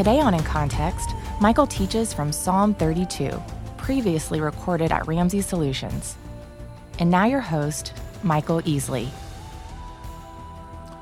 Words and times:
Today 0.00 0.18
on 0.18 0.32
In 0.32 0.42
Context, 0.44 1.10
Michael 1.42 1.66
teaches 1.66 2.14
from 2.14 2.32
Psalm 2.32 2.72
32, 2.72 3.30
previously 3.76 4.40
recorded 4.40 4.90
at 4.90 5.06
Ramsey 5.06 5.42
Solutions. 5.42 6.16
And 6.98 7.10
now 7.10 7.26
your 7.26 7.42
host, 7.42 7.92
Michael 8.22 8.62
Easley. 8.62 9.10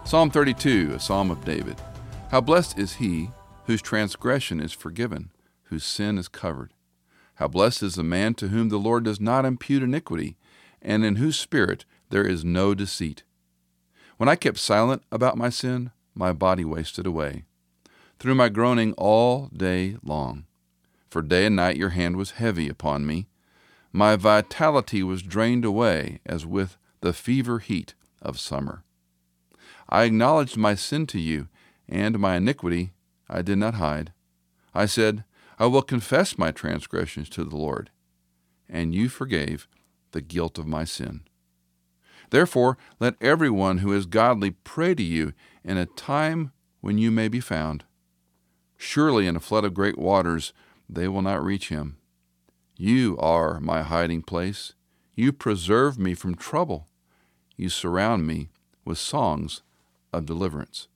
Psalm 0.04 0.32
32, 0.32 0.94
a 0.96 0.98
psalm 0.98 1.30
of 1.30 1.44
David. 1.44 1.80
How 2.32 2.40
blessed 2.40 2.76
is 2.76 2.94
he 2.94 3.30
whose 3.66 3.80
transgression 3.80 4.58
is 4.58 4.72
forgiven, 4.72 5.30
whose 5.66 5.84
sin 5.84 6.18
is 6.18 6.26
covered. 6.26 6.72
How 7.36 7.46
blessed 7.46 7.84
is 7.84 7.94
the 7.94 8.02
man 8.02 8.34
to 8.34 8.48
whom 8.48 8.68
the 8.68 8.78
Lord 8.78 9.04
does 9.04 9.20
not 9.20 9.44
impute 9.44 9.84
iniquity, 9.84 10.36
and 10.82 11.04
in 11.04 11.14
whose 11.14 11.38
spirit 11.38 11.84
there 12.10 12.26
is 12.26 12.44
no 12.44 12.74
deceit. 12.74 13.22
When 14.16 14.28
I 14.28 14.34
kept 14.34 14.58
silent 14.58 15.04
about 15.12 15.38
my 15.38 15.50
sin, 15.50 15.92
my 16.16 16.32
body 16.32 16.64
wasted 16.64 17.06
away 17.06 17.44
through 18.18 18.34
my 18.34 18.48
groaning 18.48 18.92
all 18.94 19.48
day 19.48 19.96
long. 20.02 20.44
For 21.08 21.22
day 21.22 21.46
and 21.46 21.56
night 21.56 21.76
your 21.76 21.90
hand 21.90 22.16
was 22.16 22.32
heavy 22.32 22.68
upon 22.68 23.06
me. 23.06 23.28
My 23.92 24.16
vitality 24.16 25.02
was 25.02 25.22
drained 25.22 25.64
away 25.64 26.20
as 26.26 26.44
with 26.44 26.76
the 27.00 27.12
fever 27.12 27.58
heat 27.60 27.94
of 28.20 28.38
summer. 28.38 28.82
I 29.88 30.04
acknowledged 30.04 30.56
my 30.56 30.74
sin 30.74 31.06
to 31.08 31.18
you, 31.18 31.48
and 31.88 32.18
my 32.18 32.36
iniquity 32.36 32.92
I 33.28 33.42
did 33.42 33.58
not 33.58 33.74
hide. 33.74 34.12
I 34.74 34.86
said, 34.86 35.24
I 35.58 35.66
will 35.66 35.82
confess 35.82 36.36
my 36.36 36.52
transgressions 36.52 37.28
to 37.30 37.44
the 37.44 37.56
Lord, 37.56 37.90
and 38.68 38.94
you 38.94 39.08
forgave 39.08 39.66
the 40.12 40.20
guilt 40.20 40.58
of 40.58 40.66
my 40.66 40.84
sin. 40.84 41.22
Therefore, 42.30 42.76
let 43.00 43.16
everyone 43.20 43.78
who 43.78 43.92
is 43.92 44.06
godly 44.06 44.50
pray 44.50 44.94
to 44.94 45.02
you 45.02 45.32
in 45.64 45.78
a 45.78 45.86
time 45.86 46.52
when 46.80 46.98
you 46.98 47.10
may 47.10 47.28
be 47.28 47.40
found. 47.40 47.84
Surely 48.80 49.26
in 49.26 49.34
a 49.34 49.40
flood 49.40 49.64
of 49.64 49.74
great 49.74 49.98
waters 49.98 50.52
they 50.88 51.08
will 51.08 51.20
not 51.20 51.44
reach 51.44 51.68
him. 51.68 51.98
You 52.76 53.18
are 53.18 53.58
my 53.58 53.82
hiding 53.82 54.22
place. 54.22 54.72
You 55.16 55.32
preserve 55.32 55.98
me 55.98 56.14
from 56.14 56.36
trouble. 56.36 56.86
You 57.56 57.70
surround 57.70 58.24
me 58.24 58.50
with 58.84 58.96
songs 58.96 59.62
of 60.12 60.26
deliverance. 60.26 60.86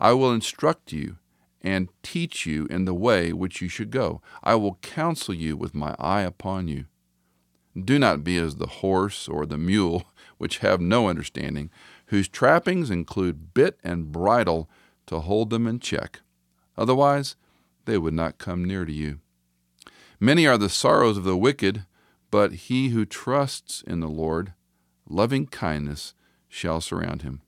I 0.00 0.14
will 0.14 0.32
instruct 0.32 0.90
you 0.90 1.18
and 1.60 1.90
teach 2.02 2.46
you 2.46 2.66
in 2.70 2.86
the 2.86 2.94
way 2.94 3.32
which 3.32 3.60
you 3.60 3.68
should 3.68 3.90
go. 3.90 4.22
I 4.42 4.54
will 4.54 4.78
counsel 4.80 5.34
you 5.34 5.54
with 5.54 5.74
my 5.74 5.94
eye 5.98 6.22
upon 6.22 6.66
you. 6.66 6.86
Do 7.78 7.98
not 7.98 8.24
be 8.24 8.38
as 8.38 8.56
the 8.56 8.66
horse 8.66 9.28
or 9.28 9.44
the 9.44 9.58
mule, 9.58 10.04
which 10.38 10.58
have 10.58 10.80
no 10.80 11.08
understanding, 11.08 11.70
whose 12.06 12.26
trappings 12.26 12.90
include 12.90 13.52
bit 13.52 13.78
and 13.84 14.10
bridle 14.10 14.68
to 15.06 15.20
hold 15.20 15.50
them 15.50 15.66
in 15.66 15.78
check 15.78 16.20
Otherwise, 16.76 17.36
they 17.84 17.98
would 17.98 18.14
not 18.14 18.38
come 18.38 18.64
near 18.64 18.84
to 18.84 18.92
you. 18.92 19.18
Many 20.20 20.46
are 20.46 20.58
the 20.58 20.68
sorrows 20.68 21.16
of 21.16 21.24
the 21.24 21.36
wicked, 21.36 21.84
but 22.30 22.52
he 22.52 22.90
who 22.90 23.04
trusts 23.04 23.82
in 23.86 24.00
the 24.00 24.08
Lord, 24.08 24.52
loving 25.08 25.46
kindness 25.46 26.14
shall 26.48 26.80
surround 26.80 27.22
him. 27.22 27.42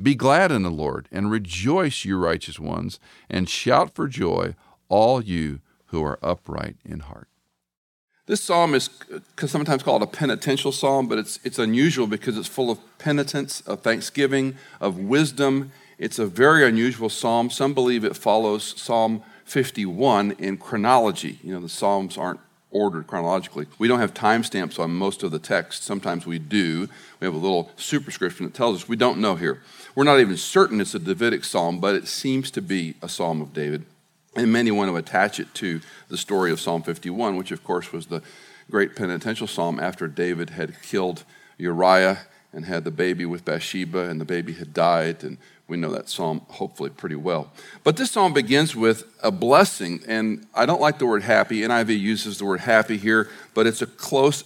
Be 0.00 0.14
glad 0.14 0.52
in 0.52 0.62
the 0.62 0.70
Lord, 0.70 1.08
and 1.10 1.30
rejoice, 1.30 2.04
you 2.04 2.18
righteous 2.18 2.58
ones, 2.58 2.98
and 3.30 3.48
shout 3.48 3.94
for 3.94 4.08
joy, 4.08 4.54
all 4.88 5.22
you 5.22 5.60
who 5.86 6.02
are 6.04 6.18
upright 6.22 6.76
in 6.84 7.00
heart. 7.00 7.28
This 8.26 8.42
psalm 8.42 8.74
is 8.74 8.90
sometimes 9.38 9.84
called 9.84 10.02
a 10.02 10.06
penitential 10.06 10.72
psalm, 10.72 11.06
but 11.06 11.18
it's, 11.18 11.38
it's 11.44 11.60
unusual 11.60 12.06
because 12.06 12.36
it's 12.36 12.48
full 12.48 12.70
of 12.70 12.78
penitence, 12.98 13.60
of 13.62 13.82
thanksgiving, 13.82 14.56
of 14.80 14.98
wisdom, 14.98 15.70
it's 15.98 16.18
a 16.18 16.26
very 16.26 16.66
unusual 16.66 17.08
psalm. 17.08 17.50
Some 17.50 17.74
believe 17.74 18.04
it 18.04 18.16
follows 18.16 18.74
Psalm 18.80 19.22
51 19.44 20.32
in 20.32 20.58
chronology. 20.58 21.38
You 21.42 21.54
know, 21.54 21.60
the 21.60 21.68
psalms 21.68 22.18
aren't 22.18 22.40
ordered 22.70 23.06
chronologically. 23.06 23.66
We 23.78 23.88
don't 23.88 24.00
have 24.00 24.12
timestamps 24.12 24.78
on 24.78 24.90
most 24.90 25.22
of 25.22 25.30
the 25.30 25.38
text. 25.38 25.84
Sometimes 25.84 26.26
we 26.26 26.38
do. 26.38 26.88
We 27.20 27.24
have 27.24 27.34
a 27.34 27.38
little 27.38 27.70
superscription 27.76 28.44
that 28.44 28.54
tells 28.54 28.82
us 28.82 28.88
we 28.88 28.96
don't 28.96 29.20
know 29.20 29.36
here. 29.36 29.62
We're 29.94 30.04
not 30.04 30.20
even 30.20 30.36
certain 30.36 30.80
it's 30.80 30.94
a 30.94 30.98
Davidic 30.98 31.44
psalm, 31.44 31.80
but 31.80 31.94
it 31.94 32.06
seems 32.06 32.50
to 32.50 32.60
be 32.60 32.94
a 33.00 33.08
psalm 33.08 33.40
of 33.40 33.54
David. 33.54 33.86
And 34.34 34.52
many 34.52 34.70
want 34.70 34.90
to 34.90 34.96
attach 34.96 35.40
it 35.40 35.54
to 35.54 35.80
the 36.08 36.18
story 36.18 36.50
of 36.50 36.60
Psalm 36.60 36.82
51, 36.82 37.36
which, 37.36 37.52
of 37.52 37.64
course, 37.64 37.90
was 37.92 38.06
the 38.06 38.20
great 38.70 38.94
penitential 38.94 39.46
psalm 39.46 39.80
after 39.80 40.08
David 40.08 40.50
had 40.50 40.82
killed 40.82 41.24
Uriah 41.56 42.18
and 42.52 42.66
had 42.66 42.84
the 42.84 42.90
baby 42.90 43.24
with 43.24 43.46
Bathsheba, 43.46 44.10
and 44.10 44.20
the 44.20 44.26
baby 44.26 44.52
had 44.52 44.74
died, 44.74 45.24
and 45.24 45.38
we 45.68 45.76
know 45.76 45.90
that 45.92 46.08
psalm 46.08 46.42
hopefully 46.48 46.90
pretty 46.90 47.16
well. 47.16 47.50
But 47.82 47.96
this 47.96 48.12
psalm 48.12 48.32
begins 48.32 48.76
with 48.76 49.04
a 49.22 49.30
blessing, 49.30 50.00
and 50.06 50.46
I 50.54 50.64
don't 50.64 50.80
like 50.80 50.98
the 50.98 51.06
word 51.06 51.24
happy. 51.24 51.62
NIV 51.62 51.98
uses 51.98 52.38
the 52.38 52.44
word 52.44 52.60
happy 52.60 52.96
here, 52.96 53.28
but 53.52 53.66
it's 53.66 53.82
a 53.82 53.86
close 53.86 54.44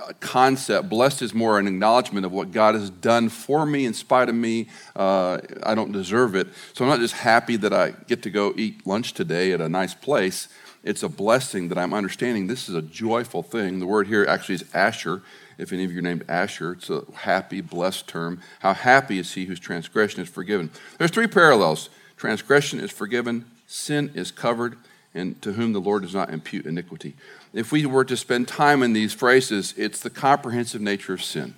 uh, 0.00 0.12
concept. 0.20 0.88
Blessed 0.88 1.22
is 1.22 1.34
more 1.34 1.58
an 1.58 1.66
acknowledgement 1.66 2.24
of 2.24 2.30
what 2.30 2.52
God 2.52 2.76
has 2.76 2.88
done 2.88 3.28
for 3.28 3.66
me 3.66 3.84
in 3.84 3.94
spite 3.94 4.28
of 4.28 4.34
me. 4.36 4.68
Uh, 4.94 5.38
I 5.64 5.74
don't 5.74 5.90
deserve 5.90 6.36
it. 6.36 6.46
So 6.74 6.84
I'm 6.84 6.90
not 6.90 7.00
just 7.00 7.14
happy 7.14 7.56
that 7.56 7.72
I 7.72 7.94
get 8.06 8.22
to 8.22 8.30
go 8.30 8.54
eat 8.56 8.86
lunch 8.86 9.12
today 9.14 9.52
at 9.52 9.60
a 9.60 9.68
nice 9.68 9.94
place. 9.94 10.48
It's 10.82 11.02
a 11.02 11.08
blessing 11.08 11.68
that 11.68 11.78
I'm 11.78 11.92
understanding 11.92 12.46
this 12.46 12.68
is 12.68 12.74
a 12.74 12.82
joyful 12.82 13.42
thing. 13.42 13.80
The 13.80 13.86
word 13.86 14.06
here 14.06 14.24
actually 14.26 14.54
is 14.54 14.64
Asher, 14.72 15.22
if 15.60 15.72
any 15.72 15.84
of 15.84 15.92
you 15.92 15.98
are 15.98 16.02
named 16.02 16.24
Asher, 16.28 16.72
it's 16.72 16.88
a 16.88 17.02
happy, 17.14 17.60
blessed 17.60 18.08
term. 18.08 18.40
How 18.60 18.72
happy 18.72 19.18
is 19.18 19.34
he 19.34 19.44
whose 19.44 19.60
transgression 19.60 20.22
is 20.22 20.28
forgiven? 20.28 20.70
There's 20.98 21.10
three 21.10 21.26
parallels 21.26 21.90
transgression 22.16 22.80
is 22.80 22.90
forgiven, 22.90 23.46
sin 23.66 24.10
is 24.14 24.30
covered, 24.30 24.76
and 25.14 25.40
to 25.42 25.52
whom 25.52 25.72
the 25.72 25.80
Lord 25.80 26.02
does 26.02 26.14
not 26.14 26.30
impute 26.30 26.66
iniquity. 26.66 27.14
If 27.52 27.72
we 27.72 27.86
were 27.86 28.04
to 28.04 28.16
spend 28.16 28.46
time 28.46 28.82
in 28.82 28.92
these 28.92 29.12
phrases, 29.12 29.74
it's 29.76 30.00
the 30.00 30.10
comprehensive 30.10 30.80
nature 30.80 31.14
of 31.14 31.22
sin. 31.22 31.54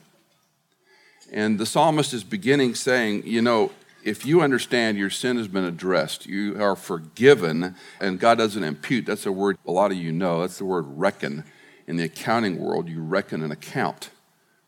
And 1.33 1.59
the 1.59 1.67
psalmist 1.67 2.13
is 2.13 2.25
beginning 2.25 2.75
saying, 2.75 3.27
you 3.27 3.43
know, 3.43 3.73
if 4.05 4.27
you 4.27 4.41
understand 4.41 4.99
your 4.99 5.11
sin 5.11 5.37
has 5.37 5.49
been 5.49 5.65
addressed, 5.65 6.27
you 6.27 6.61
are 6.63 6.77
forgiven, 6.77 7.77
and 8.01 8.19
God 8.19 8.39
doesn't 8.39 8.65
impute, 8.65 9.07
that's 9.07 9.27
a 9.27 9.33
word 9.33 9.59
a 9.67 9.71
lot 9.73 9.93
of 9.93 9.97
you 9.97 10.13
know, 10.13 10.41
that's 10.41 10.59
the 10.59 10.65
word 10.65 10.84
reckon 10.89 11.45
in 11.87 11.97
the 11.97 12.04
accounting 12.04 12.59
world, 12.59 12.88
you 12.88 13.03
reckon 13.03 13.43
an 13.43 13.50
account. 13.50 14.10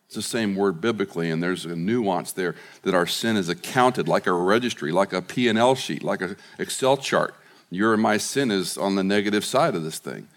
It's 0.06 0.14
the 0.14 0.22
same 0.22 0.54
word 0.54 0.80
biblically, 0.80 1.30
and 1.30 1.42
there's 1.42 1.64
a 1.64 1.75
nuance 1.75 2.32
there 2.32 2.54
that 2.82 2.94
our 2.94 3.06
sin 3.06 3.36
is 3.36 3.48
accounted 3.48 4.06
like 4.06 4.26
a 4.26 4.32
registry, 4.32 4.92
like 4.92 5.12
a 5.12 5.22
P&L 5.22 5.74
sheet, 5.74 6.03
like 6.03 6.20
an 6.20 6.36
Excel 6.58 6.97
chart. 6.97 7.34
Your 7.70 7.94
and 7.94 8.03
my 8.03 8.19
sin 8.19 8.50
is 8.50 8.78
on 8.78 8.94
the 8.94 9.03
negative 9.03 9.44
side 9.44 9.74
of 9.74 9.82
this 9.82 9.98
thing. 9.98 10.28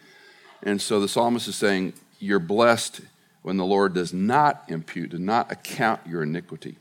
And 0.63 0.81
so 0.81 0.99
the 0.99 1.07
psalmist 1.07 1.47
is 1.47 1.55
saying, 1.55 1.93
You're 2.19 2.39
blessed 2.39 3.01
when 3.43 3.57
the 3.57 3.65
Lord 3.65 3.93
does 3.93 4.13
not 4.13 4.63
impute, 4.67 5.11
does 5.11 5.19
not 5.19 5.51
account 5.51 6.01
your 6.07 6.23
iniquity. 6.23 6.77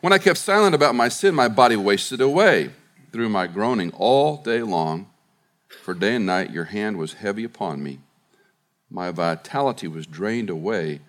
When 0.00 0.12
I 0.12 0.18
kept 0.18 0.38
silent 0.38 0.74
about 0.74 0.94
my 0.94 1.08
sin, 1.08 1.34
my 1.34 1.48
body 1.48 1.76
wasted 1.76 2.20
away 2.20 2.70
through 3.10 3.30
my 3.30 3.46
groaning 3.46 3.90
all 3.92 4.36
day 4.36 4.62
long. 4.62 5.08
For 5.82 5.94
day 5.94 6.16
and 6.16 6.26
night 6.26 6.50
your 6.50 6.64
hand 6.64 6.98
was 6.98 7.14
heavy 7.14 7.44
upon 7.44 7.82
me. 7.82 8.00
My 8.90 9.10
vitality 9.10 9.88
was 9.88 10.06
drained 10.06 10.50
away 10.50 11.00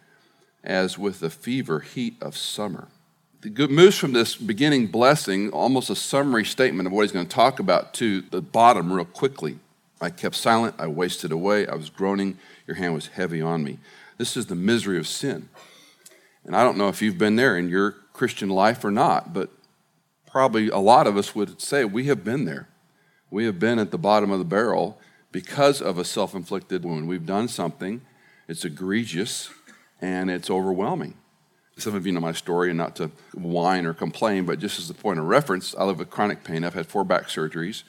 as 0.63 0.97
with 0.97 1.19
the 1.19 1.29
fever 1.29 1.81
heat 1.81 2.15
of 2.21 2.35
summer. 2.35 2.87
The 3.41 3.49
good 3.49 3.69
moves 3.69 3.97
from 3.97 4.13
this 4.13 4.35
beginning 4.35 4.87
blessing, 4.87 5.51
almost 5.51 5.91
a 5.91 5.95
summary 5.95 6.45
statement 6.45 6.87
of 6.87 6.93
what 6.93 7.03
he's 7.03 7.11
going 7.11 7.27
to 7.27 7.35
talk 7.35 7.59
about, 7.59 7.93
to 7.95 8.21
the 8.21 8.41
bottom 8.41 8.91
real 8.91 9.05
quickly. 9.05 9.59
I 10.01 10.09
kept 10.09 10.35
silent, 10.35 10.75
I 10.79 10.87
wasted 10.87 11.31
away, 11.31 11.67
I 11.67 11.75
was 11.75 11.89
groaning, 11.89 12.39
your 12.65 12.75
hand 12.77 12.95
was 12.95 13.07
heavy 13.07 13.41
on 13.41 13.63
me. 13.63 13.77
This 14.17 14.35
is 14.35 14.47
the 14.47 14.55
misery 14.55 14.97
of 14.97 15.07
sin. 15.07 15.49
And 16.43 16.55
I 16.55 16.63
don't 16.63 16.77
know 16.77 16.89
if 16.89 17.01
you've 17.01 17.17
been 17.17 17.35
there 17.35 17.57
in 17.57 17.69
your 17.69 17.91
Christian 18.13 18.49
life 18.49 18.83
or 18.83 18.91
not, 18.91 19.33
but 19.33 19.49
probably 20.29 20.69
a 20.69 20.77
lot 20.77 21.07
of 21.07 21.17
us 21.17 21.35
would 21.35 21.61
say 21.61 21.85
we 21.85 22.05
have 22.05 22.23
been 22.23 22.45
there. 22.45 22.67
We 23.29 23.45
have 23.45 23.59
been 23.59 23.79
at 23.79 23.91
the 23.91 23.97
bottom 23.97 24.31
of 24.31 24.39
the 24.39 24.45
barrel 24.45 24.99
because 25.35 25.81
of 25.81 25.97
a 25.97 26.05
self 26.05 26.33
inflicted 26.33 26.85
wound. 26.85 27.09
We've 27.09 27.25
done 27.25 27.49
something, 27.49 27.99
it's 28.47 28.63
egregious, 28.63 29.49
and 29.99 30.31
it's 30.31 30.49
overwhelming. 30.49 31.15
Some 31.75 31.93
of 31.93 32.05
you 32.05 32.13
know 32.13 32.21
my 32.21 32.31
story, 32.31 32.69
and 32.69 32.77
not 32.77 32.95
to 32.95 33.11
whine 33.33 33.85
or 33.85 33.93
complain, 33.93 34.45
but 34.45 34.59
just 34.59 34.79
as 34.79 34.89
a 34.89 34.93
point 34.93 35.19
of 35.19 35.25
reference, 35.25 35.75
I 35.75 35.83
live 35.83 35.99
with 35.99 36.09
chronic 36.09 36.45
pain. 36.45 36.63
I've 36.63 36.73
had 36.73 36.87
four 36.87 37.03
back 37.03 37.23
surgeries. 37.23 37.83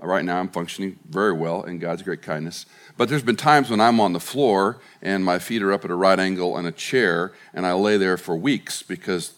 Uh, 0.00 0.06
right 0.06 0.24
now, 0.24 0.38
I'm 0.38 0.48
functioning 0.48 0.96
very 1.10 1.32
well 1.32 1.64
in 1.64 1.80
God's 1.80 2.02
great 2.02 2.22
kindness. 2.22 2.66
But 2.96 3.08
there's 3.08 3.24
been 3.24 3.34
times 3.34 3.68
when 3.68 3.80
I'm 3.80 3.98
on 3.98 4.12
the 4.12 4.20
floor 4.20 4.78
and 5.02 5.24
my 5.24 5.40
feet 5.40 5.60
are 5.64 5.72
up 5.72 5.84
at 5.84 5.90
a 5.90 5.96
right 5.96 6.20
angle 6.20 6.56
in 6.56 6.66
a 6.66 6.72
chair, 6.72 7.32
and 7.52 7.66
I 7.66 7.72
lay 7.72 7.96
there 7.96 8.16
for 8.16 8.36
weeks 8.36 8.84
because 8.84 9.34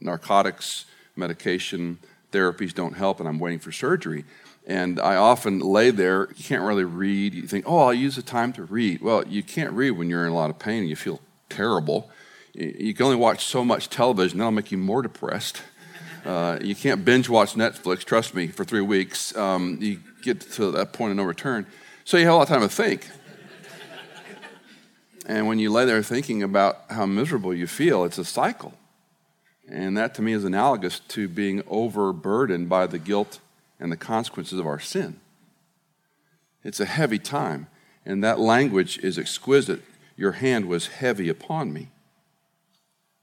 narcotics, 0.00 0.84
medication, 1.16 1.98
therapies 2.30 2.74
don't 2.74 2.94
help, 2.94 3.20
and 3.20 3.28
I'm 3.28 3.38
waiting 3.38 3.60
for 3.60 3.72
surgery. 3.72 4.26
And 4.66 4.98
I 4.98 5.14
often 5.14 5.60
lay 5.60 5.90
there, 5.90 6.28
you 6.34 6.42
can't 6.42 6.62
really 6.62 6.84
read. 6.84 7.34
You 7.34 7.42
think, 7.42 7.66
oh, 7.68 7.78
I'll 7.78 7.94
use 7.94 8.16
the 8.16 8.22
time 8.22 8.52
to 8.54 8.64
read. 8.64 9.00
Well, 9.00 9.26
you 9.26 9.44
can't 9.44 9.72
read 9.72 9.92
when 9.92 10.10
you're 10.10 10.26
in 10.26 10.32
a 10.32 10.34
lot 10.34 10.50
of 10.50 10.58
pain 10.58 10.80
and 10.80 10.88
you 10.88 10.96
feel 10.96 11.20
terrible. 11.48 12.10
You 12.52 12.92
can 12.92 13.04
only 13.04 13.16
watch 13.16 13.44
so 13.44 13.64
much 13.64 13.90
television, 13.90 14.38
that'll 14.38 14.50
make 14.50 14.72
you 14.72 14.78
more 14.78 15.02
depressed. 15.02 15.62
Uh, 16.24 16.58
you 16.60 16.74
can't 16.74 17.04
binge 17.04 17.28
watch 17.28 17.54
Netflix, 17.54 18.00
trust 18.04 18.34
me, 18.34 18.48
for 18.48 18.64
three 18.64 18.80
weeks. 18.80 19.36
Um, 19.36 19.78
you 19.80 20.00
get 20.22 20.40
to 20.52 20.72
that 20.72 20.92
point 20.92 21.12
of 21.12 21.16
no 21.16 21.22
return. 21.22 21.66
So 22.04 22.16
you 22.16 22.24
have 22.24 22.34
a 22.34 22.36
lot 22.38 22.42
of 22.42 22.48
time 22.48 22.62
to 22.62 22.68
think. 22.68 23.08
and 25.26 25.46
when 25.46 25.60
you 25.60 25.70
lay 25.70 25.84
there 25.84 26.02
thinking 26.02 26.42
about 26.42 26.78
how 26.90 27.06
miserable 27.06 27.54
you 27.54 27.68
feel, 27.68 28.04
it's 28.04 28.18
a 28.18 28.24
cycle. 28.24 28.74
And 29.68 29.96
that 29.96 30.14
to 30.16 30.22
me 30.22 30.32
is 30.32 30.42
analogous 30.42 30.98
to 31.00 31.28
being 31.28 31.62
overburdened 31.68 32.68
by 32.68 32.88
the 32.88 32.98
guilt 32.98 33.38
and 33.78 33.92
the 33.92 33.96
consequences 33.96 34.58
of 34.58 34.66
our 34.66 34.80
sin. 34.80 35.20
It's 36.64 36.80
a 36.80 36.86
heavy 36.86 37.18
time, 37.18 37.68
and 38.04 38.22
that 38.24 38.40
language 38.40 38.98
is 38.98 39.18
exquisite. 39.18 39.82
Your 40.16 40.32
hand 40.32 40.66
was 40.66 40.88
heavy 40.88 41.28
upon 41.28 41.72
me. 41.72 41.88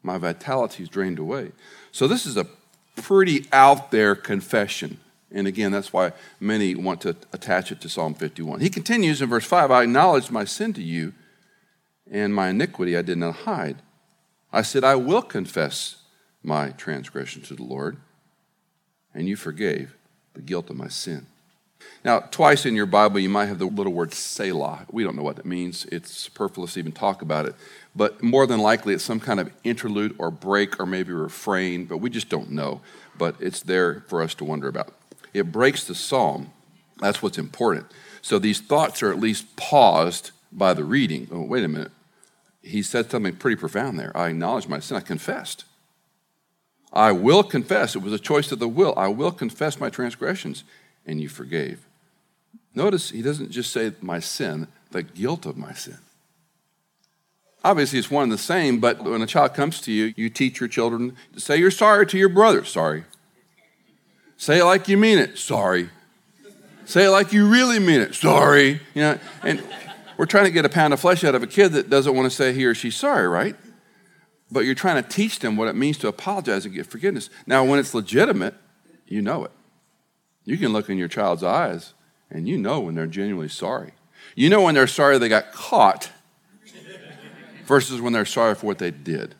My 0.01 0.17
vitality 0.17 0.83
is 0.83 0.89
drained 0.89 1.19
away. 1.19 1.51
So, 1.91 2.07
this 2.07 2.25
is 2.25 2.38
a 2.38 2.47
pretty 2.95 3.45
out 3.51 3.91
there 3.91 4.15
confession. 4.15 5.00
And 5.31 5.47
again, 5.47 5.71
that's 5.71 5.91
why 5.91 6.11
many 6.39 6.75
want 6.75 7.01
to 7.01 7.15
attach 7.31 7.71
it 7.71 7.81
to 7.81 7.89
Psalm 7.89 8.13
51. 8.13 8.59
He 8.59 8.69
continues 8.69 9.21
in 9.21 9.29
verse 9.29 9.45
5 9.45 9.71
I 9.71 9.83
acknowledged 9.83 10.31
my 10.31 10.45
sin 10.45 10.73
to 10.73 10.83
you, 10.83 11.13
and 12.09 12.35
my 12.35 12.49
iniquity 12.49 12.95
I 12.95 13.01
did 13.01 13.17
not 13.17 13.35
hide. 13.38 13.77
I 14.51 14.61
said, 14.61 14.83
I 14.83 14.95
will 14.95 15.23
confess 15.23 15.95
my 16.44 16.69
transgression 16.69 17.41
to 17.44 17.56
the 17.56 17.63
Lord, 17.63 17.97
and 19.13 19.27
you 19.27 19.35
forgave 19.35 19.95
the 20.33 20.41
guilt 20.41 20.69
of 20.69 20.75
my 20.75 20.88
sin. 20.88 21.27
Now, 22.06 22.19
twice 22.19 22.65
in 22.65 22.75
your 22.75 22.85
Bible, 22.85 23.19
you 23.19 23.30
might 23.30 23.45
have 23.45 23.59
the 23.59 23.65
little 23.65 23.94
word 23.94 24.13
Selah. 24.13 24.85
We 24.91 25.03
don't 25.03 25.15
know 25.15 25.24
what 25.24 25.38
that 25.38 25.45
means. 25.45 25.85
It's 25.85 26.12
superfluous 26.12 26.74
to 26.74 26.80
even 26.80 26.91
talk 26.91 27.21
about 27.21 27.45
it. 27.45 27.56
But 27.95 28.21
more 28.21 28.45
than 28.45 28.59
likely, 28.59 28.94
it's 28.94 29.03
some 29.03 29.19
kind 29.19 29.39
of 29.39 29.51
interlude 29.63 30.15
or 30.18 30.31
break 30.31 30.80
or 30.80 30.85
maybe 30.85 31.13
refrain, 31.13 31.85
but 31.85 31.97
we 31.97 32.09
just 32.09 32.30
don't 32.30 32.51
know. 32.51 32.81
But 33.18 33.35
it's 33.39 33.62
there 33.62 34.03
for 34.07 34.21
us 34.21 34.33
to 34.35 34.45
wonder 34.45 34.68
about. 34.68 34.94
It 35.33 35.51
breaks 35.51 35.85
the 35.85 35.95
psalm. 35.95 36.51
That's 37.00 37.21
what's 37.21 37.38
important. 37.38 37.85
So 38.21 38.39
these 38.39 38.59
thoughts 38.59 39.01
are 39.03 39.12
at 39.12 39.19
least 39.19 39.56
paused 39.56 40.31
by 40.51 40.74
the 40.74 40.83
reading. 40.83 41.27
Oh, 41.31 41.41
wait 41.41 41.63
a 41.63 41.68
minute. 41.68 41.91
He 42.62 42.81
said 42.81 43.12
something 43.12 43.35
pretty 43.35 43.57
profound 43.57 44.00
there. 44.00 44.15
I 44.15 44.30
acknowledged 44.30 44.69
my 44.69 44.80
sin. 44.80 44.97
I 44.97 45.01
confessed. 45.01 45.65
I 46.94 47.12
will 47.12 47.44
confess. 47.44 47.95
It 47.95 48.04
was 48.04 48.13
a 48.13 48.19
choice 48.19 48.51
of 48.51 48.60
the 48.60 48.68
will. 48.68 48.94
I 48.95 49.07
will 49.07 49.31
confess 49.31 49.80
my 49.80 49.90
transgressions, 49.90 50.63
and 51.06 51.19
you 51.19 51.28
forgave. 51.28 51.86
Notice 52.75 53.10
he 53.10 53.22
doesn't 53.22 53.51
just 53.51 53.74
say 53.74 53.92
my 54.00 54.19
sin, 54.19 54.68
the 54.92 55.04
guilt 55.04 55.45
of 55.45 55.57
my 55.57 55.74
sin. 55.74 55.98
Obviously, 57.63 57.98
it's 57.98 58.12
one 58.12 58.24
and 58.24 58.31
the 58.31 58.38
same, 58.38 58.80
but 58.80 59.04
when 59.04 59.22
a 59.22 59.28
child 59.28 59.54
comes 59.54 59.80
to 59.81 59.92
you, 59.92 60.13
you 60.18 60.30
teach 60.30 60.60
your 60.60 60.69
children 60.69 61.16
to 61.34 61.40
say 61.40 61.57
you're 61.57 61.72
sorry 61.72 62.06
to 62.07 62.18
your 62.18 62.30
brother. 62.30 62.63
Sorry. 62.63 63.06
Say 64.38 64.60
it 64.60 64.66
like 64.66 64.88
you 64.88 64.98
mean 64.98 65.18
it. 65.18 65.38
Sorry. 65.38 65.90
Say 66.86 67.06
it 67.06 67.10
like 67.10 67.31
you 67.31 67.48
really 67.48 67.80
mean 67.80 68.01
it. 68.01 68.13
Sorry. 68.13 68.81
You 68.94 69.01
know, 69.01 69.19
and 69.44 69.63
we're 70.18 70.25
trying 70.25 70.45
to 70.45 70.51
get 70.51 70.66
a 70.66 70.69
pound 70.69 70.94
of 70.94 71.00
flesh 71.00 71.24
out 71.24 71.36
of 71.36 71.42
a 71.42 71.48
kid 71.48 71.69
that 71.74 71.90
doesn't 71.90 72.13
want 72.13 72.30
to 72.30 72.36
say 72.36 72.54
he 72.54 72.66
or 72.66 72.75
she's 72.75 72.95
sorry, 72.95 73.28
right? 73.28 73.56
But 74.53 74.65
you're 74.65 74.75
trying 74.75 75.01
to 75.01 75.09
teach 75.09 75.39
them 75.39 75.57
what 75.57 75.67
it 75.67 75.75
means 75.75 75.97
to 75.97 76.07
apologize 76.07 76.65
and 76.65 76.73
get 76.73 76.85
forgiveness. 76.85 77.29
Now, 77.47 77.63
when 77.65 77.79
it's 77.79 77.94
legitimate, 77.94 78.53
you 79.07 79.21
know 79.21 79.44
it. 79.44 79.51
You 80.45 80.57
can 80.57 80.71
look 80.71 80.89
in 80.89 80.97
your 80.97 81.07
child's 81.07 81.44
eyes 81.44 81.94
and 82.29 82.47
you 82.47 82.57
know 82.57 82.79
when 82.79 82.95
they're 82.95 83.07
genuinely 83.07 83.50
sorry. 83.50 83.94
You 84.35 84.50
know 84.50 84.61
when 84.61 84.75
they're 84.75 84.88
sorry 84.88 85.17
they 85.17 85.29
got 85.29 85.51
caught 85.51 86.11
versus 87.65 88.00
when 88.00 88.13
they're 88.13 88.25
sorry 88.25 88.55
for 88.55 88.67
what 88.67 88.77
they 88.77 88.91
did. 88.91 89.35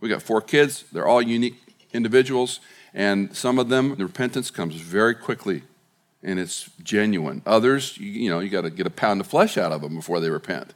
We 0.00 0.08
got 0.08 0.22
four 0.22 0.40
kids, 0.40 0.84
they're 0.92 1.06
all 1.06 1.22
unique 1.22 1.56
individuals, 1.92 2.60
and 2.92 3.34
some 3.36 3.58
of 3.58 3.68
them, 3.68 3.94
the 3.96 4.04
repentance 4.04 4.50
comes 4.50 4.74
very 4.76 5.14
quickly 5.14 5.62
and 6.22 6.38
it's 6.40 6.70
genuine. 6.82 7.42
Others, 7.46 7.98
you, 7.98 8.10
you 8.10 8.30
know, 8.30 8.40
you 8.40 8.50
got 8.50 8.62
to 8.62 8.70
get 8.70 8.86
a 8.86 8.90
pound 8.90 9.20
of 9.20 9.26
flesh 9.26 9.56
out 9.56 9.70
of 9.70 9.80
them 9.80 9.94
before 9.94 10.18
they 10.18 10.30
repent. 10.30 10.74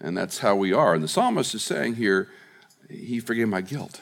And 0.00 0.16
that's 0.16 0.38
how 0.38 0.56
we 0.56 0.72
are. 0.72 0.94
And 0.94 1.04
the 1.04 1.08
psalmist 1.08 1.54
is 1.54 1.62
saying 1.62 1.96
here, 1.96 2.28
he 2.92 3.20
forgave 3.20 3.48
my 3.48 3.60
guilt. 3.60 4.00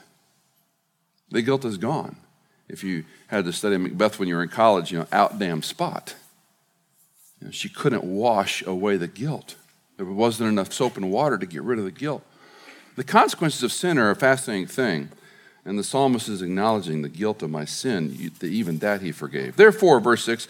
The 1.31 1.43
guilt 1.43 1.65
is 1.65 1.79
gone. 1.79 2.17
If 2.69 2.85
you 2.85 3.05
had 3.29 3.45
to 3.45 3.53
study 3.53 3.77
Macbeth 3.77 4.19
when 4.19 4.29
you 4.29 4.37
were 4.37 4.43
in 4.43 4.49
college, 4.49 4.93
you 4.93 4.99
know, 4.99 5.07
out 5.13 5.39
damn 5.39 5.63
spot. 5.63 6.15
You 7.41 7.47
know, 7.47 7.51
she 7.51 7.69
couldn't 7.69 8.05
wash 8.05 8.63
away 8.65 8.97
the 8.97 9.09
guilt. 9.09 9.57
There 9.97 10.07
wasn't 10.07 10.49
enough 10.49 10.73
soap 10.73 10.97
and 10.97 11.11
water 11.11 11.39
to 11.39 11.47
get 11.47 11.63
rid 11.63 11.79
of 11.79 11.85
the 11.85 11.91
guilt. 11.91 12.23
The 12.97 13.05
consequences 13.05 13.63
of 13.63 13.73
sin 13.73 13.99
are 13.99 14.11
a 14.11 14.17
fascinating 14.17 14.67
thing, 14.67 15.11
and 15.65 15.79
the 15.79 15.85
psalmist 15.85 16.29
is 16.29 16.43
acknowledging 16.43 17.03
the 17.03 17.09
guilt 17.09 17.43
of 17.43 17.51
my 17.51 17.65
sin, 17.65 18.33
even 18.43 18.79
that 18.79 19.03
he 19.03 19.13
forgave. 19.13 19.57
Therefore, 19.57 20.01
verse 20.01 20.25
6 20.25 20.49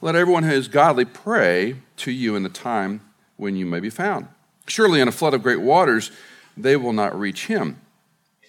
let 0.00 0.16
everyone 0.16 0.42
who 0.42 0.52
is 0.52 0.68
godly 0.68 1.06
pray 1.06 1.76
to 1.96 2.10
you 2.10 2.36
in 2.36 2.42
the 2.42 2.50
time 2.50 3.00
when 3.36 3.56
you 3.56 3.64
may 3.64 3.80
be 3.80 3.88
found. 3.88 4.28
Surely, 4.66 5.00
in 5.00 5.08
a 5.08 5.12
flood 5.12 5.32
of 5.32 5.42
great 5.42 5.62
waters, 5.62 6.10
they 6.56 6.76
will 6.76 6.92
not 6.92 7.18
reach 7.18 7.46
him. 7.46 7.80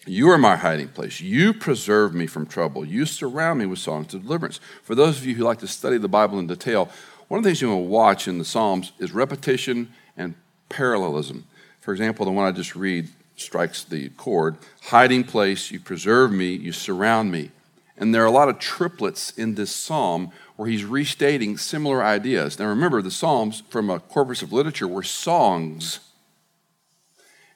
You 0.08 0.30
are 0.30 0.38
my 0.38 0.56
hiding 0.56 0.90
place. 0.90 1.20
You 1.20 1.54
preserve 1.54 2.14
me 2.14 2.28
from 2.28 2.46
trouble. 2.46 2.86
You 2.86 3.06
surround 3.06 3.60
me 3.60 3.66
with 3.66 3.80
songs 3.80 4.14
of 4.14 4.24
deliverance. 4.24 4.60
For 4.84 4.94
those 4.94 5.18
of 5.18 5.26
you 5.26 5.34
who 5.34 5.44
like 5.44 5.60
to 5.60 5.68
study 5.68 5.98
the 5.98 6.08
Bible 6.08 6.38
in 6.38 6.46
detail, 6.46 6.90
one 7.28 7.40
of 7.40 7.44
the 7.44 7.50
things 7.50 7.62
you 7.62 7.70
want 7.70 7.80
to 7.80 7.90
watch 7.90 8.28
in 8.28 8.38
the 8.38 8.46
Psalms 8.46 8.92
is 9.00 9.14
repetition 9.14 9.92
and 10.16 10.36
parallelism. 10.70 11.46
For 11.82 11.92
example, 11.92 12.26
the 12.26 12.32
one 12.32 12.46
I 12.46 12.52
just 12.52 12.76
read 12.76 13.10
strikes 13.36 13.84
the 13.84 14.10
chord 14.10 14.58
hiding 14.84 15.24
place, 15.24 15.72
you 15.72 15.80
preserve 15.80 16.32
me, 16.32 16.54
you 16.54 16.72
surround 16.72 17.32
me. 17.32 17.50
And 17.98 18.14
there 18.14 18.22
are 18.22 18.28
a 18.28 18.32
lot 18.32 18.50
of 18.50 18.60
triplets 18.60 19.32
in 19.32 19.56
this 19.56 19.76
psalm 19.76 20.32
where 20.56 20.70
he's 20.70 20.84
restating 20.84 21.58
similar 21.58 22.04
ideas. 22.04 22.60
Now 22.60 22.68
remember, 22.68 23.02
the 23.02 23.12
Psalms 23.12 23.64
from 23.70 23.90
a 23.90 24.00
corpus 24.00 24.42
of 24.42 24.54
literature 24.54 24.88
were 24.88 25.04
songs 25.04 26.00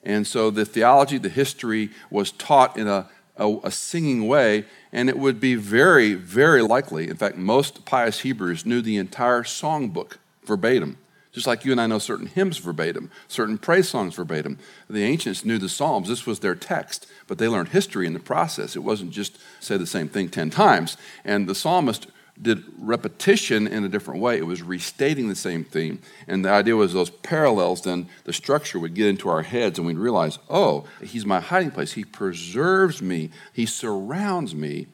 and 0.10 0.26
so 0.26 0.50
the 0.50 0.66
theology, 0.66 1.20
the 1.20 1.30
history 1.30 1.92
was 2.10 2.32
taught 2.32 2.76
in 2.78 2.88
a, 2.88 3.08
a, 3.38 3.58
a, 3.66 3.70
singing 3.72 4.28
way, 4.28 4.66
and 4.92 5.08
it 5.08 5.20
would 5.20 5.40
be 5.40 5.54
very, 5.54 6.16
very 6.16 6.64
likely. 6.64 7.10
In 7.10 7.16
fact, 7.16 7.38
most 7.38 7.86
pious 7.86 8.22
Hebrews 8.22 8.66
knew 8.66 8.82
the 8.82 8.98
entire 8.98 9.44
songbook 9.44 10.18
verbatim, 10.44 10.98
just 11.32 11.46
like 11.46 11.64
you 11.64 11.72
and 11.72 11.80
I 11.80 11.86
know 11.86 12.00
certain 12.00 12.26
hymns 12.26 12.58
verbatim, 12.58 13.12
certain 13.28 13.60
praise 13.60 13.88
songs 13.88 14.16
verbatim. 14.16 14.58
The 14.90 15.04
ancients 15.04 15.46
knew 15.46 15.60
the 15.60 15.70
Psalms, 15.70 16.10
this 16.10 16.26
was 16.26 16.40
their 16.40 16.56
text, 16.56 17.06
but 17.28 17.38
they 17.38 17.48
learned 17.48 17.70
history 17.70 18.08
in 18.08 18.14
the 18.14 18.20
process. 18.20 18.76
It 18.76 18.80
wasn't 18.80 19.12
just 19.12 19.38
say 19.60 19.78
the 19.78 19.86
same 19.86 20.10
thing 20.10 20.30
10 20.30 20.50
times. 20.50 20.98
And 21.24 21.48
the 21.48 21.54
psalmist 21.54 22.08
did 22.42 22.64
repetition 22.80 23.68
in 23.68 23.84
a 23.84 23.90
different 23.90 24.22
way. 24.22 24.38
It 24.38 24.46
was 24.46 24.62
restating 24.62 25.28
the 25.28 25.36
same 25.36 25.64
theme. 25.64 26.00
And 26.28 26.46
the 26.46 26.50
idea 26.50 26.76
was 26.76 26.94
those 26.94 27.10
parallels, 27.10 27.82
then 27.82 28.08
the 28.24 28.34
structure 28.34 28.80
would 28.80 28.94
get 28.94 29.08
into 29.08 29.30
our 29.30 29.42
heads 29.42 29.78
and 29.78 29.86
we'd 29.86 29.98
realize, 29.98 30.40
oh, 30.50 30.86
he's 31.02 31.26
my 31.26 31.40
hiding 31.40 31.72
place. 31.72 31.94
He 31.94 32.06
preserves 32.06 33.02
me, 33.02 33.32
he 33.54 33.66
surrounds 33.66 34.56
me 34.56 34.88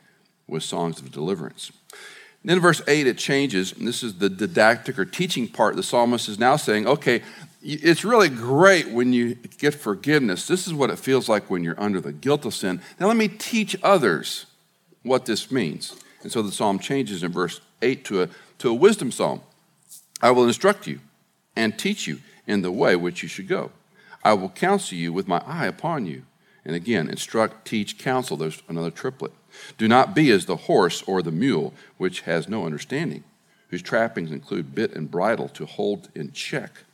with 0.48 0.64
songs 0.64 1.00
of 1.00 1.12
deliverance. 1.12 1.72
And 2.42 2.50
then 2.50 2.58
in 2.58 2.62
verse 2.62 2.82
8, 2.88 3.08
it 3.08 3.18
changes, 3.18 3.74
and 3.74 3.88
this 3.88 4.04
is 4.04 4.20
the 4.20 4.30
didactic 4.30 5.00
or 5.00 5.06
teaching 5.06 5.48
part. 5.48 5.76
The 5.76 5.84
psalmist 5.84 6.30
is 6.30 6.38
now 6.38 6.58
saying, 6.58 6.88
okay, 6.88 7.24
it's 7.64 8.06
really 8.06 8.30
great 8.30 8.92
when 8.92 9.14
you 9.14 9.36
get 9.58 9.74
forgiveness. 9.74 10.48
This 10.48 10.68
is 10.68 10.74
what 10.74 10.92
it 10.92 11.00
feels 11.00 11.28
like 11.28 11.50
when 11.50 11.64
you're 11.64 11.80
under 11.80 12.00
the 12.00 12.12
guilt 12.12 12.46
of 12.46 12.54
sin. 12.54 12.82
Now, 13.00 13.08
let 13.08 13.18
me 13.18 13.28
teach 13.28 13.76
others 13.82 14.46
what 15.02 15.26
this 15.26 15.52
means. 15.52 15.96
And 16.26 16.32
so 16.32 16.42
the 16.42 16.52
psalm 16.52 16.80
changes 16.80 17.22
in 17.22 17.32
verse 17.32 17.62
8 17.84 18.04
to 18.06 18.24
a, 18.24 18.30
to 18.58 18.70
a 18.70 18.74
wisdom 18.74 19.12
psalm. 19.12 19.42
I 20.24 20.32
will 20.32 20.48
instruct 20.48 20.88
you 20.88 21.02
and 21.56 21.78
teach 21.78 22.08
you 22.08 22.18
in 22.48 22.64
the 22.64 22.72
way 22.72 22.96
which 22.96 23.22
you 23.22 23.30
should 23.30 23.48
go. 23.48 23.70
I 24.24 24.34
will 24.34 24.50
counsel 24.50 24.98
you 24.98 25.14
with 25.14 25.28
my 25.28 25.44
eye 25.46 25.68
upon 25.68 26.08
you. 26.08 26.24
And 26.66 26.76
again, 26.76 27.12
instruct, 27.12 27.68
teach, 27.68 28.00
counsel. 28.00 28.38
There's 28.38 28.64
another 28.68 28.90
triplet. 28.90 29.34
Do 29.78 29.88
not 29.88 30.16
be 30.16 30.32
as 30.32 30.48
the 30.48 30.56
horse 30.56 31.04
or 31.04 31.22
the 31.22 31.30
mule, 31.30 31.76
which 31.98 32.22
has 32.22 32.50
no 32.50 32.66
understanding, 32.66 33.24
whose 33.70 33.84
trappings 33.84 34.32
include 34.32 34.74
bit 34.74 34.96
and 34.96 35.12
bridle 35.12 35.48
to 35.50 35.68
hold 35.68 36.10
in 36.16 36.32
check. 36.32 36.86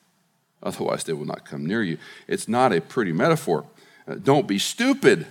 Otherwise, 0.61 1.05
they 1.05 1.13
will 1.13 1.23
not 1.23 1.45
come 1.45 1.65
near 1.65 1.83
you. 1.83 1.99
It's 2.27 2.49
not 2.49 2.73
a 2.73 2.81
pretty 2.81 3.13
metaphor. 3.13 3.63
Uh, 4.05 4.15
don't 4.15 4.45
be 4.45 4.59
stupid. 4.59 5.25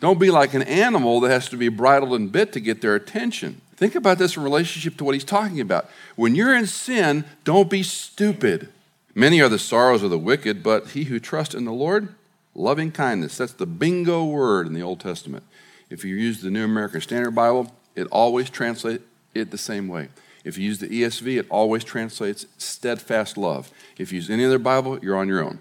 Don't 0.00 0.18
be 0.18 0.30
like 0.30 0.54
an 0.54 0.62
animal 0.62 1.20
that 1.20 1.30
has 1.30 1.48
to 1.50 1.56
be 1.56 1.68
bridled 1.68 2.14
and 2.14 2.32
bit 2.32 2.52
to 2.54 2.60
get 2.60 2.80
their 2.80 2.94
attention. 2.94 3.60
Think 3.76 3.94
about 3.94 4.18
this 4.18 4.36
in 4.36 4.42
relationship 4.42 4.96
to 4.96 5.04
what 5.04 5.14
he's 5.14 5.24
talking 5.24 5.60
about. 5.60 5.88
When 6.16 6.34
you're 6.34 6.54
in 6.54 6.66
sin, 6.66 7.24
don't 7.44 7.70
be 7.70 7.82
stupid. 7.82 8.68
Many 9.14 9.40
are 9.40 9.48
the 9.48 9.58
sorrows 9.58 10.02
of 10.02 10.10
the 10.10 10.18
wicked, 10.18 10.62
but 10.62 10.88
he 10.88 11.04
who 11.04 11.18
trusts 11.20 11.54
in 11.54 11.64
the 11.64 11.72
Lord, 11.72 12.14
loving 12.54 12.92
kindness. 12.92 13.36
That's 13.36 13.52
the 13.52 13.66
bingo 13.66 14.24
word 14.24 14.66
in 14.66 14.72
the 14.72 14.82
Old 14.82 15.00
Testament. 15.00 15.44
If 15.90 16.04
you 16.04 16.14
use 16.14 16.40
the 16.40 16.50
New 16.50 16.64
American 16.64 17.00
Standard 17.00 17.34
Bible, 17.34 17.74
it 17.94 18.06
always 18.10 18.48
translates 18.48 19.02
it 19.34 19.50
the 19.50 19.58
same 19.58 19.88
way. 19.88 20.08
If 20.44 20.56
you 20.56 20.64
use 20.64 20.78
the 20.78 20.88
ESV, 20.88 21.38
it 21.38 21.46
always 21.50 21.84
translates 21.84 22.46
steadfast 22.56 23.36
love. 23.36 23.70
If 23.98 24.12
you 24.12 24.16
use 24.16 24.30
any 24.30 24.44
other 24.44 24.58
Bible, 24.58 24.98
you're 25.00 25.16
on 25.16 25.28
your 25.28 25.44
own. 25.44 25.58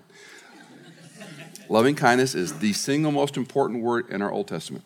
Loving 1.70 1.96
kindness 1.96 2.34
is 2.34 2.60
the 2.60 2.74
single 2.74 3.12
most 3.12 3.38
important 3.38 3.84
word 3.84 4.10
in 4.10 4.22
our 4.24 4.32
Old 4.32 4.48
Testament. 4.48 4.84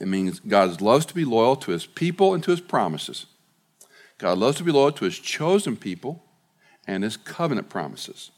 It 0.00 0.08
means 0.08 0.40
God 0.40 0.80
loves 0.80 1.04
to 1.06 1.14
be 1.14 1.26
loyal 1.26 1.56
to 1.56 1.72
his 1.72 1.84
people 1.84 2.32
and 2.32 2.42
to 2.42 2.50
his 2.50 2.60
promises. 2.60 3.26
God 4.16 4.38
loves 4.38 4.56
to 4.56 4.64
be 4.64 4.72
loyal 4.72 4.92
to 4.92 5.04
his 5.04 5.18
chosen 5.18 5.76
people 5.76 6.24
and 6.86 7.04
his 7.04 7.18
covenant 7.18 7.68
promises. 7.68 8.30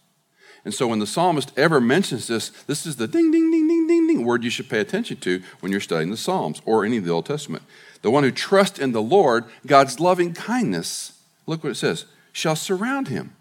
And 0.65 0.75
so 0.75 0.89
when 0.89 0.99
the 0.99 1.07
psalmist 1.07 1.53
ever 1.57 1.81
mentions 1.81 2.27
this, 2.27 2.51
this 2.67 2.85
is 2.85 2.97
the 2.97 3.09
ding, 3.09 3.31
ding, 3.31 3.51
ding, 3.51 3.69
ding, 3.69 3.87
ding, 3.87 4.07
ding 4.07 4.25
word 4.25 4.45
you 4.45 4.51
should 4.51 4.69
pay 4.69 4.81
attention 4.81 5.17
to 5.19 5.43
when 5.61 5.73
you're 5.73 5.81
studying 5.81 6.11
the 6.11 6.17
Psalms 6.17 6.63
or 6.65 6.85
any 6.85 6.99
of 6.99 7.05
the 7.05 7.11
Old 7.11 7.27
Testament. 7.27 7.65
The 8.03 8.11
one 8.11 8.23
who 8.23 8.31
trusts 8.31 8.79
in 8.79 8.93
the 8.93 9.03
Lord, 9.03 9.45
God's 9.67 9.99
loving 9.99 10.35
kindness, 10.35 11.21
look 11.47 11.65
what 11.65 11.71
it 11.71 11.77
says, 11.77 12.07
shall 12.33 12.57
surround 12.57 13.09
him. 13.09 13.35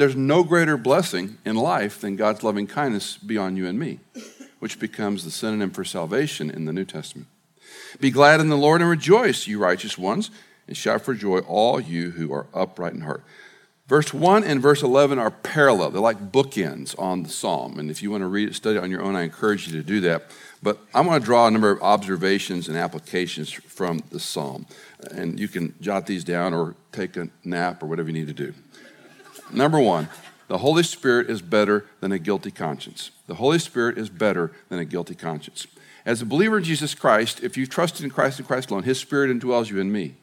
There's 0.00 0.16
no 0.16 0.44
greater 0.44 0.78
blessing 0.78 1.36
in 1.44 1.56
life 1.56 2.00
than 2.00 2.16
God's 2.16 2.42
loving 2.42 2.66
kindness 2.66 3.18
beyond 3.18 3.58
you 3.58 3.66
and 3.66 3.78
me, 3.78 3.98
which 4.58 4.80
becomes 4.80 5.24
the 5.24 5.30
synonym 5.30 5.72
for 5.72 5.84
salvation 5.84 6.50
in 6.50 6.64
the 6.64 6.72
New 6.72 6.86
Testament. 6.86 7.28
Be 8.00 8.10
glad 8.10 8.40
in 8.40 8.48
the 8.48 8.56
Lord 8.56 8.80
and 8.80 8.88
rejoice, 8.88 9.46
you 9.46 9.58
righteous 9.58 9.98
ones, 9.98 10.30
and 10.66 10.74
shout 10.74 11.02
for 11.02 11.12
joy, 11.12 11.40
all 11.40 11.78
you 11.78 12.12
who 12.12 12.32
are 12.32 12.46
upright 12.54 12.94
in 12.94 13.02
heart. 13.02 13.22
Verse 13.88 14.14
1 14.14 14.42
and 14.42 14.62
verse 14.62 14.82
11 14.82 15.18
are 15.18 15.30
parallel. 15.30 15.90
They're 15.90 16.00
like 16.00 16.32
bookends 16.32 16.98
on 16.98 17.24
the 17.24 17.28
psalm. 17.28 17.78
And 17.78 17.90
if 17.90 18.02
you 18.02 18.10
want 18.10 18.22
to 18.22 18.26
read 18.26 18.48
it, 18.48 18.54
study 18.54 18.78
it 18.78 18.82
on 18.82 18.90
your 18.90 19.02
own, 19.02 19.16
I 19.16 19.22
encourage 19.24 19.68
you 19.68 19.74
to 19.74 19.86
do 19.86 20.00
that. 20.00 20.30
But 20.62 20.78
I 20.94 21.02
want 21.02 21.22
to 21.22 21.26
draw 21.26 21.46
a 21.46 21.50
number 21.50 21.72
of 21.72 21.82
observations 21.82 22.68
and 22.68 22.78
applications 22.78 23.52
from 23.52 24.02
the 24.10 24.20
psalm. 24.20 24.64
And 25.10 25.38
you 25.38 25.48
can 25.48 25.74
jot 25.82 26.06
these 26.06 26.24
down 26.24 26.54
or 26.54 26.74
take 26.90 27.18
a 27.18 27.28
nap 27.44 27.82
or 27.82 27.86
whatever 27.86 28.08
you 28.08 28.14
need 28.14 28.28
to 28.28 28.32
do. 28.32 28.54
Number 29.52 29.80
one, 29.80 30.08
the 30.48 30.58
Holy 30.58 30.82
Spirit 30.82 31.30
is 31.30 31.42
better 31.42 31.86
than 32.00 32.12
a 32.12 32.18
guilty 32.18 32.50
conscience. 32.50 33.10
The 33.26 33.36
Holy 33.36 33.58
Spirit 33.58 33.98
is 33.98 34.10
better 34.10 34.52
than 34.68 34.78
a 34.78 34.84
guilty 34.84 35.14
conscience. 35.14 35.66
As 36.04 36.22
a 36.22 36.26
believer 36.26 36.58
in 36.58 36.64
Jesus 36.64 36.94
Christ, 36.94 37.42
if 37.42 37.56
you 37.56 37.66
trusted 37.66 38.04
in 38.04 38.10
Christ 38.10 38.38
and 38.38 38.48
Christ 38.48 38.70
alone, 38.70 38.82
His 38.84 38.98
Spirit 38.98 39.30
indwells 39.30 39.70
you 39.70 39.80
and 39.80 39.92
me. 39.92 40.16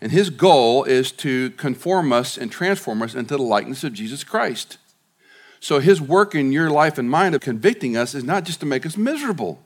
And 0.00 0.12
his 0.12 0.30
goal 0.30 0.84
is 0.84 1.12
to 1.12 1.50
conform 1.50 2.12
us 2.12 2.38
and 2.38 2.50
transform 2.50 3.02
us 3.02 3.14
into 3.14 3.36
the 3.36 3.42
likeness 3.42 3.84
of 3.84 3.92
Jesus 3.92 4.24
Christ. 4.24 4.78
So 5.60 5.78
his 5.78 6.00
work 6.00 6.34
in 6.34 6.52
your 6.52 6.70
life 6.70 6.96
and 6.96 7.10
mine 7.10 7.34
of 7.34 7.42
convicting 7.42 7.96
us 7.96 8.14
is 8.14 8.24
not 8.24 8.44
just 8.44 8.60
to 8.60 8.66
make 8.66 8.86
us 8.86 8.96
miserable. 8.96 9.62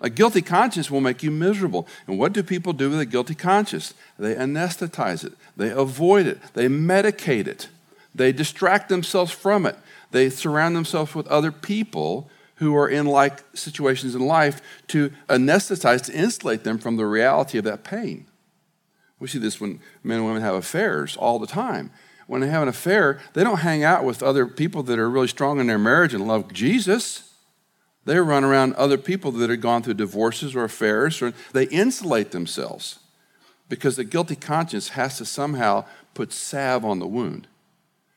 A 0.00 0.10
guilty 0.10 0.42
conscience 0.42 0.90
will 0.90 1.00
make 1.00 1.22
you 1.22 1.30
miserable. 1.30 1.86
And 2.06 2.18
what 2.18 2.32
do 2.32 2.42
people 2.42 2.72
do 2.72 2.90
with 2.90 3.00
a 3.00 3.06
guilty 3.06 3.34
conscience? 3.34 3.94
They 4.18 4.34
anesthetize 4.34 5.24
it, 5.24 5.32
they 5.56 5.70
avoid 5.70 6.26
it, 6.26 6.38
they 6.54 6.68
medicate 6.68 7.46
it, 7.46 7.68
they 8.14 8.32
distract 8.32 8.88
themselves 8.88 9.32
from 9.32 9.64
it, 9.64 9.76
they 10.10 10.28
surround 10.28 10.76
themselves 10.76 11.14
with 11.14 11.26
other 11.28 11.50
people 11.50 12.30
who 12.56 12.76
are 12.76 12.88
in 12.88 13.06
like 13.06 13.42
situations 13.54 14.14
in 14.14 14.26
life 14.26 14.60
to 14.88 15.10
anesthetize, 15.28 16.02
to 16.04 16.14
insulate 16.14 16.64
them 16.64 16.78
from 16.78 16.96
the 16.96 17.06
reality 17.06 17.58
of 17.58 17.64
that 17.64 17.84
pain. 17.84 18.26
We 19.18 19.28
see 19.28 19.38
this 19.38 19.60
when 19.60 19.80
men 20.02 20.18
and 20.18 20.26
women 20.26 20.42
have 20.42 20.54
affairs 20.54 21.16
all 21.16 21.38
the 21.38 21.46
time. 21.46 21.90
When 22.26 22.40
they 22.40 22.48
have 22.48 22.62
an 22.62 22.68
affair, 22.68 23.20
they 23.34 23.44
don't 23.44 23.60
hang 23.60 23.84
out 23.84 24.04
with 24.04 24.22
other 24.22 24.46
people 24.46 24.82
that 24.84 24.98
are 24.98 25.08
really 25.08 25.28
strong 25.28 25.60
in 25.60 25.68
their 25.68 25.78
marriage 25.78 26.12
and 26.12 26.26
love 26.26 26.52
Jesus. 26.52 27.25
They 28.06 28.18
run 28.18 28.44
around 28.44 28.74
other 28.74 28.96
people 28.96 29.30
that 29.32 29.50
have 29.50 29.60
gone 29.60 29.82
through 29.82 29.94
divorces 29.94 30.56
or 30.56 30.64
affairs, 30.64 31.20
or 31.20 31.34
they 31.52 31.64
insulate 31.64 32.30
themselves 32.30 33.00
because 33.68 33.96
the 33.96 34.04
guilty 34.04 34.36
conscience 34.36 34.90
has 34.90 35.18
to 35.18 35.26
somehow 35.26 35.84
put 36.14 36.32
salve 36.32 36.84
on 36.84 36.98
the 36.98 37.06
wound. 37.06 37.48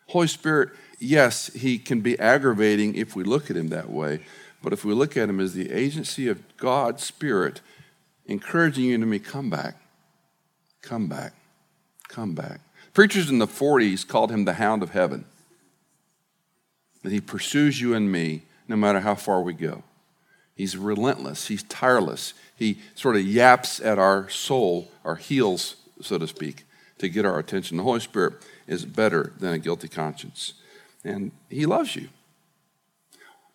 Holy 0.08 0.28
Spirit, 0.28 0.70
yes, 1.00 1.48
he 1.54 1.78
can 1.78 2.00
be 2.00 2.18
aggravating 2.18 2.96
if 2.96 3.16
we 3.16 3.24
look 3.26 3.50
at 3.50 3.58
him 3.58 3.68
that 3.68 3.90
way, 3.90 4.22
but 4.64 4.72
if 4.72 4.86
we 4.86 4.94
look 4.94 5.18
at 5.18 5.28
him 5.28 5.42
as 5.42 5.54
the 5.54 5.72
agency 5.72 6.30
of 6.30 6.42
God's 6.56 7.04
Spirit, 7.04 7.60
encouraging 8.26 8.86
you 8.86 8.98
to 8.98 9.06
me, 9.06 9.20
come 9.20 9.50
back 9.50 9.76
Come 10.82 11.08
back. 11.08 11.34
Come 12.08 12.34
back. 12.34 12.62
Preachers 12.94 13.30
in 13.30 13.40
the 13.40 13.48
40s 13.48 14.08
called 14.08 14.32
him 14.32 14.46
the 14.46 14.54
hound 14.54 14.82
of 14.84 14.92
heaven. 14.92 15.26
That 17.04 17.12
he 17.12 17.22
pursues 17.22 17.80
you 17.80 17.94
and 17.94 18.12
me 18.12 18.44
no 18.70 18.78
matter 18.78 19.02
how 19.02 19.16
far 19.16 19.42
we 19.42 19.54
go. 19.54 19.84
He's 20.56 20.78
relentless, 20.78 21.48
he's 21.48 21.64
tireless. 21.64 22.34
He 22.56 22.80
sort 22.94 23.16
of 23.16 23.24
yaps 23.24 23.80
at 23.80 23.98
our 23.98 24.30
soul, 24.30 24.90
our 25.04 25.16
heels, 25.16 25.78
so 26.02 26.18
to 26.18 26.28
speak, 26.28 26.66
to 27.00 27.10
get 27.10 27.26
our 27.26 27.40
attention. 27.40 27.78
The 27.78 27.84
Holy 27.84 28.02
Spirit 28.02 28.34
is 28.68 28.86
better 28.86 29.34
than 29.40 29.54
a 29.54 29.58
guilty 29.58 29.88
conscience. 29.88 30.54
And 31.04 31.32
he 31.50 31.66
loves 31.66 31.96
you. 31.96 32.10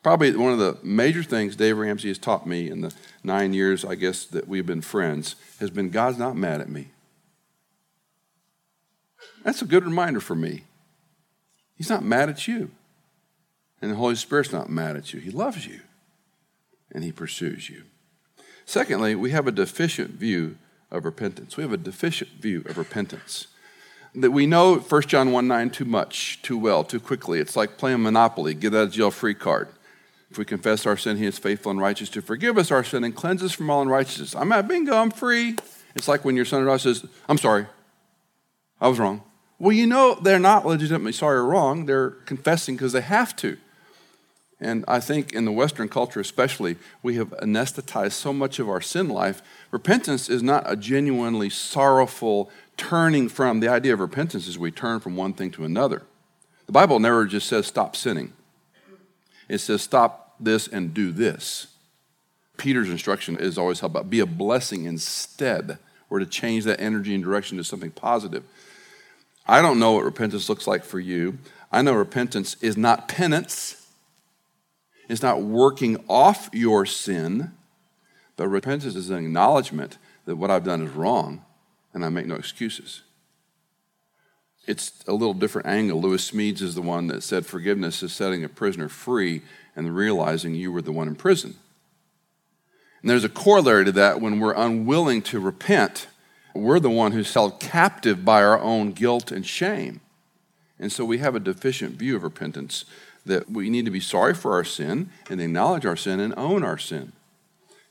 Probably 0.03 0.35
one 0.35 0.53
of 0.53 0.59
the 0.59 0.79
major 0.83 1.23
things 1.23 1.57
Dave 1.57 1.79
Ramsey 1.79 2.09
has 2.09 2.19
taught 2.19 2.47
me 2.47 2.69
in 2.69 2.81
the 2.81 2.93
nine 3.23 3.55
years, 3.55 3.85
I 3.85 3.95
guess, 3.95 4.25
that 4.27 4.49
we've 4.49 4.67
been 4.67 4.83
friends 4.83 5.37
has 5.61 5.71
been 5.71 5.91
God's 5.91 6.19
not 6.19 6.37
mad 6.37 6.61
at 6.61 6.69
me. 6.69 6.89
That's 9.45 9.63
a 9.63 9.67
good 9.67 9.85
reminder 9.85 10.21
for 10.21 10.35
me. 10.35 10.65
He's 11.77 11.91
not 11.91 12.03
mad 12.03 12.29
at 12.29 12.49
you. 12.49 12.71
And 13.83 13.91
the 13.91 13.97
Holy 13.97 14.15
Spirit's 14.15 14.53
not 14.53 14.71
mad 14.71 14.97
at 14.97 15.13
you. 15.13 15.21
He 15.21 15.31
loves 15.31 15.67
you 15.67 15.81
and 16.93 17.05
He 17.05 17.13
pursues 17.13 17.69
you. 17.69 17.83
Secondly, 18.65 19.15
we 19.15 19.31
have 19.31 19.47
a 19.47 19.53
deficient 19.53 20.11
view 20.13 20.57
of 20.91 21.05
repentance. 21.05 21.57
We 21.57 21.63
have 21.63 21.73
a 21.73 21.77
deficient 21.77 22.31
view 22.41 22.63
of 22.67 22.79
repentance. 22.79 23.49
That 24.15 24.31
we 24.31 24.47
know 24.47 24.77
1 24.77 25.03
John 25.03 25.33
1 25.33 25.49
9 25.49 25.71
too 25.71 25.85
much, 25.85 26.41
too 26.41 26.57
well, 26.57 26.85
too 26.85 27.01
quickly. 27.01 27.41
It's 27.41 27.57
like 27.57 27.77
playing 27.77 28.03
Monopoly, 28.03 28.55
get 28.55 28.75
out 28.75 28.85
of 28.85 28.93
jail 28.93 29.11
free 29.11 29.35
card. 29.35 29.69
If 30.31 30.39
we 30.39 30.45
confess 30.45 30.87
our 30.87 30.97
sin, 30.97 31.17
He 31.17 31.27
is 31.27 31.39
faithful 31.39 31.71
and 31.71 31.81
righteous 31.81 32.09
to 32.11 32.23
forgive 32.23 32.57
us 32.57 32.71
our 32.71 32.85
sin 32.85 33.05
and 33.05 33.15
cleanse 33.15 33.43
us 33.43 33.53
from 33.53 33.71
all 33.71 33.83
unrighteousness. 33.83 34.35
I'm 34.37 34.53
at 34.53 34.69
bingo, 34.69 34.97
I'm 34.97 35.11
free. 35.11 35.57
It's 35.97 36.09
like 36.09 36.25
when 36.25 36.37
your 36.37 36.45
son 36.45 36.63
or 36.63 36.67
daughter 36.67 36.79
says, 36.79 37.05
I'm 37.29 37.39
sorry, 37.39 37.67
I 38.81 38.89
was 38.89 38.99
wrong. 38.99 39.23
Well, 39.59 39.73
you 39.73 39.87
know 39.87 40.19
they're 40.21 40.39
not 40.39 40.67
legitimately 40.67 41.13
sorry 41.13 41.39
or 41.39 41.45
wrong. 41.45 41.87
They're 41.87 42.11
confessing 42.11 42.77
because 42.77 42.93
they 42.93 43.01
have 43.01 43.37
to. 43.37 43.57
And 44.65 44.83
I 44.89 44.99
think 44.99 45.35
in 45.35 45.45
the 45.45 45.53
Western 45.53 45.91
culture, 45.91 46.21
especially, 46.21 46.77
we 47.03 47.17
have 47.17 47.31
anesthetized 47.43 48.13
so 48.13 48.33
much 48.33 48.59
of 48.59 48.67
our 48.67 48.81
sin 48.81 49.11
life. 49.11 49.43
Repentance 49.71 50.31
is 50.31 50.43
not 50.43 50.65
a 50.67 50.75
genuinely 50.75 51.51
sorrowful 51.51 52.51
turning 52.79 53.29
from. 53.29 53.61
The 53.61 53.69
idea 53.69 53.93
of 53.93 54.01
repentance 54.01 54.49
is 54.49 54.59
we 54.59 54.71
turn 54.71 55.01
from 55.01 55.17
one 55.17 55.35
thing 55.35 55.51
to 55.53 55.65
another. 55.65 56.03
The 56.65 56.73
Bible 56.73 56.99
never 56.99 57.27
just 57.27 57.47
says 57.47 57.67
stop 57.67 57.95
sinning, 57.95 58.33
it 59.51 59.59
says 59.59 59.83
stop 59.83 60.35
this 60.41 60.67
and 60.67 60.95
do 60.95 61.13
this. 61.13 61.67
Peter's 62.57 62.89
instruction 62.89 63.37
is 63.37 63.59
always 63.59 63.81
how 63.81 63.89
about 63.89 64.09
be 64.09 64.21
a 64.21 64.27
blessing 64.27 64.87
instead, 64.87 65.77
or 66.09 66.21
to 66.21 66.27
change 66.27 66.65
that 66.65 66.81
energy 66.81 67.15
and 67.15 67.23
direction 67.23 67.59
to 67.59 67.65
something 67.65 67.91
positive. 67.91 68.45
I 69.47 69.61
don't 69.61 69.79
know 69.79 69.93
what 69.93 70.05
repentance 70.05 70.49
looks 70.49 70.67
like 70.67 70.85
for 70.85 70.99
you. 70.99 71.37
I 71.71 71.83
know 71.83 71.93
repentance 71.93 72.57
is 72.63 72.79
not 72.79 73.09
penance, 73.09 73.84
it's 75.09 75.23
not 75.23 75.43
working 75.43 76.03
off 76.09 76.49
your 76.53 76.87
sin, 76.87 77.53
but 78.37 78.49
repentance 78.49 78.95
is 78.95 79.11
an 79.11 79.25
acknowledgement 79.25 79.99
that 80.25 80.37
what 80.37 80.51
I've 80.51 80.65
done 80.65 80.83
is 80.83 80.91
wrong 80.91 81.45
and 81.93 82.05
I 82.05 82.09
make 82.09 82.27
no 82.27 82.35
excuses. 82.35 83.03
It's 84.67 85.05
a 85.07 85.13
little 85.13 85.35
different 85.35 85.69
angle. 85.69 86.01
Lewis 86.01 86.31
Smedes 86.31 86.63
is 86.63 86.75
the 86.75 86.83
one 86.83 87.07
that 87.09 87.23
said 87.23 87.45
forgiveness 87.45 88.03
is 88.03 88.13
setting 88.13 88.43
a 88.43 88.49
prisoner 88.49 88.89
free 88.89 89.43
and 89.77 89.95
realizing 89.95 90.55
you 90.55 90.73
were 90.73 90.83
the 90.83 90.93
one 90.93 91.07
in 91.07 91.15
prison. 91.15 91.57
And 93.03 93.11
there's 93.11 93.25
a 93.25 93.29
corollary 93.29 93.85
to 93.85 93.93
that 93.93 94.23
when 94.23 94.41
we're 94.41 94.55
unwilling 94.55 95.21
to 95.23 95.39
repent 95.39 96.07
we're 96.55 96.79
the 96.79 96.91
one 96.91 97.13
who's 97.13 97.35
held 97.35 97.59
captive 97.59 98.25
by 98.25 98.43
our 98.43 98.61
own 98.61 98.93
guilt 98.93 99.33
and 99.33 99.45
shame. 99.45 100.01
And 100.79 100.93
so 100.93 101.05
we 101.05 101.19
have 101.19 101.35
a 101.35 101.41
deficient 101.41 101.97
view 101.97 102.17
of 102.17 102.23
repentance 102.23 102.85
that 103.27 103.51
we 103.51 103.71
need 103.71 103.85
to 103.85 103.91
be 103.91 104.01
sorry 104.01 104.35
for 104.35 104.53
our 104.53 104.65
sin 104.65 105.11
and 105.31 105.41
acknowledge 105.41 105.87
our 105.87 105.97
sin 105.97 106.21
and 106.21 106.35
own 106.37 106.63
our 106.63 106.79
sin. 106.79 107.13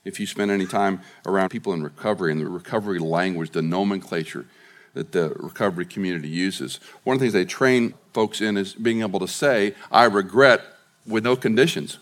If 0.04 0.20
you 0.20 0.26
spend 0.26 0.50
any 0.50 0.66
time 0.66 1.00
around 1.26 1.48
people 1.48 1.72
in 1.72 1.82
recovery 1.82 2.30
and 2.30 2.40
the 2.40 2.46
recovery 2.46 2.98
language, 2.98 3.50
the 3.50 3.62
nomenclature 3.62 4.46
that 4.92 5.12
the 5.12 5.30
recovery 5.36 5.86
community 5.86 6.28
uses, 6.28 6.78
one 7.02 7.14
of 7.14 7.20
the 7.20 7.24
things 7.24 7.32
they 7.32 7.44
train 7.44 7.94
folks 8.12 8.40
in 8.40 8.56
is 8.56 8.74
being 8.74 9.00
able 9.00 9.18
to 9.20 9.28
say, 9.28 9.74
I 9.90 10.04
regret 10.04 10.60
with 11.06 11.24
no 11.24 11.36
conditions. 11.36 11.98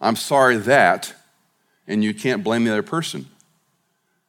I'm 0.00 0.16
sorry 0.16 0.56
that, 0.58 1.14
and 1.88 2.04
you 2.04 2.14
can't 2.14 2.44
blame 2.44 2.64
the 2.64 2.72
other 2.72 2.82
person. 2.82 3.26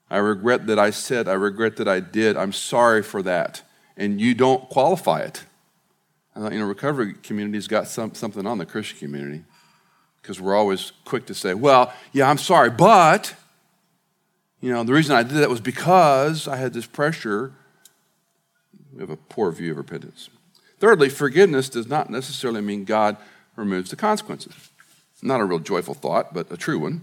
I 0.09 0.17
regret 0.17 0.67
that 0.67 0.79
I 0.79 0.89
said, 0.91 1.27
I 1.27 1.33
regret 1.33 1.77
that 1.77 1.87
I 1.87 1.99
did. 1.99 2.37
I'm 2.37 2.53
sorry 2.53 3.03
for 3.03 3.21
that. 3.23 3.61
And 3.97 4.21
you 4.21 4.33
don't 4.33 4.69
qualify 4.69 5.19
it. 5.19 5.43
I 6.35 6.39
thought, 6.39 6.53
you 6.53 6.59
know, 6.59 6.65
recovery 6.65 7.13
community's 7.13 7.67
got 7.67 7.87
some, 7.87 8.13
something 8.15 8.45
on 8.45 8.57
the 8.57 8.65
Christian 8.65 8.97
community 8.99 9.43
because 10.21 10.39
we're 10.39 10.55
always 10.55 10.91
quick 11.05 11.25
to 11.27 11.33
say, 11.33 11.53
well, 11.53 11.93
yeah, 12.11 12.29
I'm 12.29 12.37
sorry, 12.37 12.69
but, 12.69 13.35
you 14.61 14.71
know, 14.71 14.83
the 14.83 14.93
reason 14.93 15.15
I 15.15 15.23
did 15.23 15.37
that 15.37 15.49
was 15.49 15.61
because 15.61 16.47
I 16.47 16.55
had 16.55 16.73
this 16.73 16.85
pressure. 16.85 17.53
We 18.93 19.01
have 19.01 19.09
a 19.09 19.17
poor 19.17 19.51
view 19.51 19.71
of 19.71 19.77
repentance. 19.77 20.29
Thirdly, 20.79 21.09
forgiveness 21.09 21.69
does 21.69 21.87
not 21.87 22.09
necessarily 22.09 22.61
mean 22.61 22.85
God 22.85 23.17
removes 23.55 23.89
the 23.89 23.95
consequences. 23.95 24.53
Not 25.21 25.39
a 25.39 25.45
real 25.45 25.59
joyful 25.59 25.93
thought, 25.93 26.33
but 26.33 26.51
a 26.51 26.57
true 26.57 26.79
one. 26.79 27.01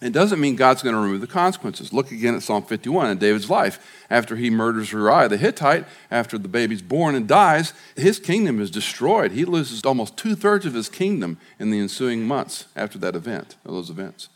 It 0.00 0.14
doesn't 0.14 0.40
mean 0.40 0.56
God's 0.56 0.82
going 0.82 0.94
to 0.94 1.00
remove 1.00 1.20
the 1.20 1.26
consequences. 1.26 1.92
Look 1.92 2.10
again 2.10 2.34
at 2.34 2.42
Psalm 2.42 2.62
51 2.62 3.10
in 3.10 3.18
David's 3.18 3.50
life. 3.50 3.78
After 4.08 4.36
he 4.36 4.48
murders 4.48 4.92
Uriah 4.92 5.28
the 5.28 5.36
Hittite, 5.36 5.84
after 6.10 6.38
the 6.38 6.48
baby's 6.48 6.80
born 6.80 7.14
and 7.14 7.28
dies, 7.28 7.74
his 7.96 8.18
kingdom 8.18 8.60
is 8.60 8.70
destroyed. 8.70 9.32
He 9.32 9.44
loses 9.44 9.84
almost 9.84 10.16
two 10.16 10.34
thirds 10.34 10.64
of 10.64 10.72
his 10.72 10.88
kingdom 10.88 11.36
in 11.58 11.70
the 11.70 11.78
ensuing 11.78 12.26
months 12.26 12.66
after 12.74 12.98
that 12.98 13.14
event, 13.14 13.56
those 13.62 13.90
events. 13.90 14.30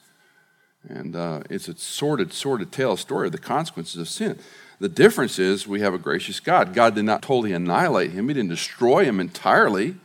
And 0.86 1.16
uh, 1.16 1.40
it's 1.48 1.68
a 1.68 1.76
sordid, 1.78 2.34
sordid 2.34 2.70
tale, 2.70 2.98
story 2.98 3.26
of 3.26 3.32
the 3.32 3.38
consequences 3.38 3.98
of 3.98 4.08
sin. 4.08 4.38
The 4.80 4.88
difference 4.90 5.38
is 5.38 5.66
we 5.66 5.80
have 5.80 5.94
a 5.94 5.98
gracious 5.98 6.40
God. 6.40 6.74
God 6.74 6.94
did 6.94 7.06
not 7.06 7.22
totally 7.22 7.54
annihilate 7.54 8.10
him, 8.10 8.28
He 8.28 8.34
didn't 8.34 8.50
destroy 8.50 9.04
him 9.04 9.18
entirely. 9.18 9.96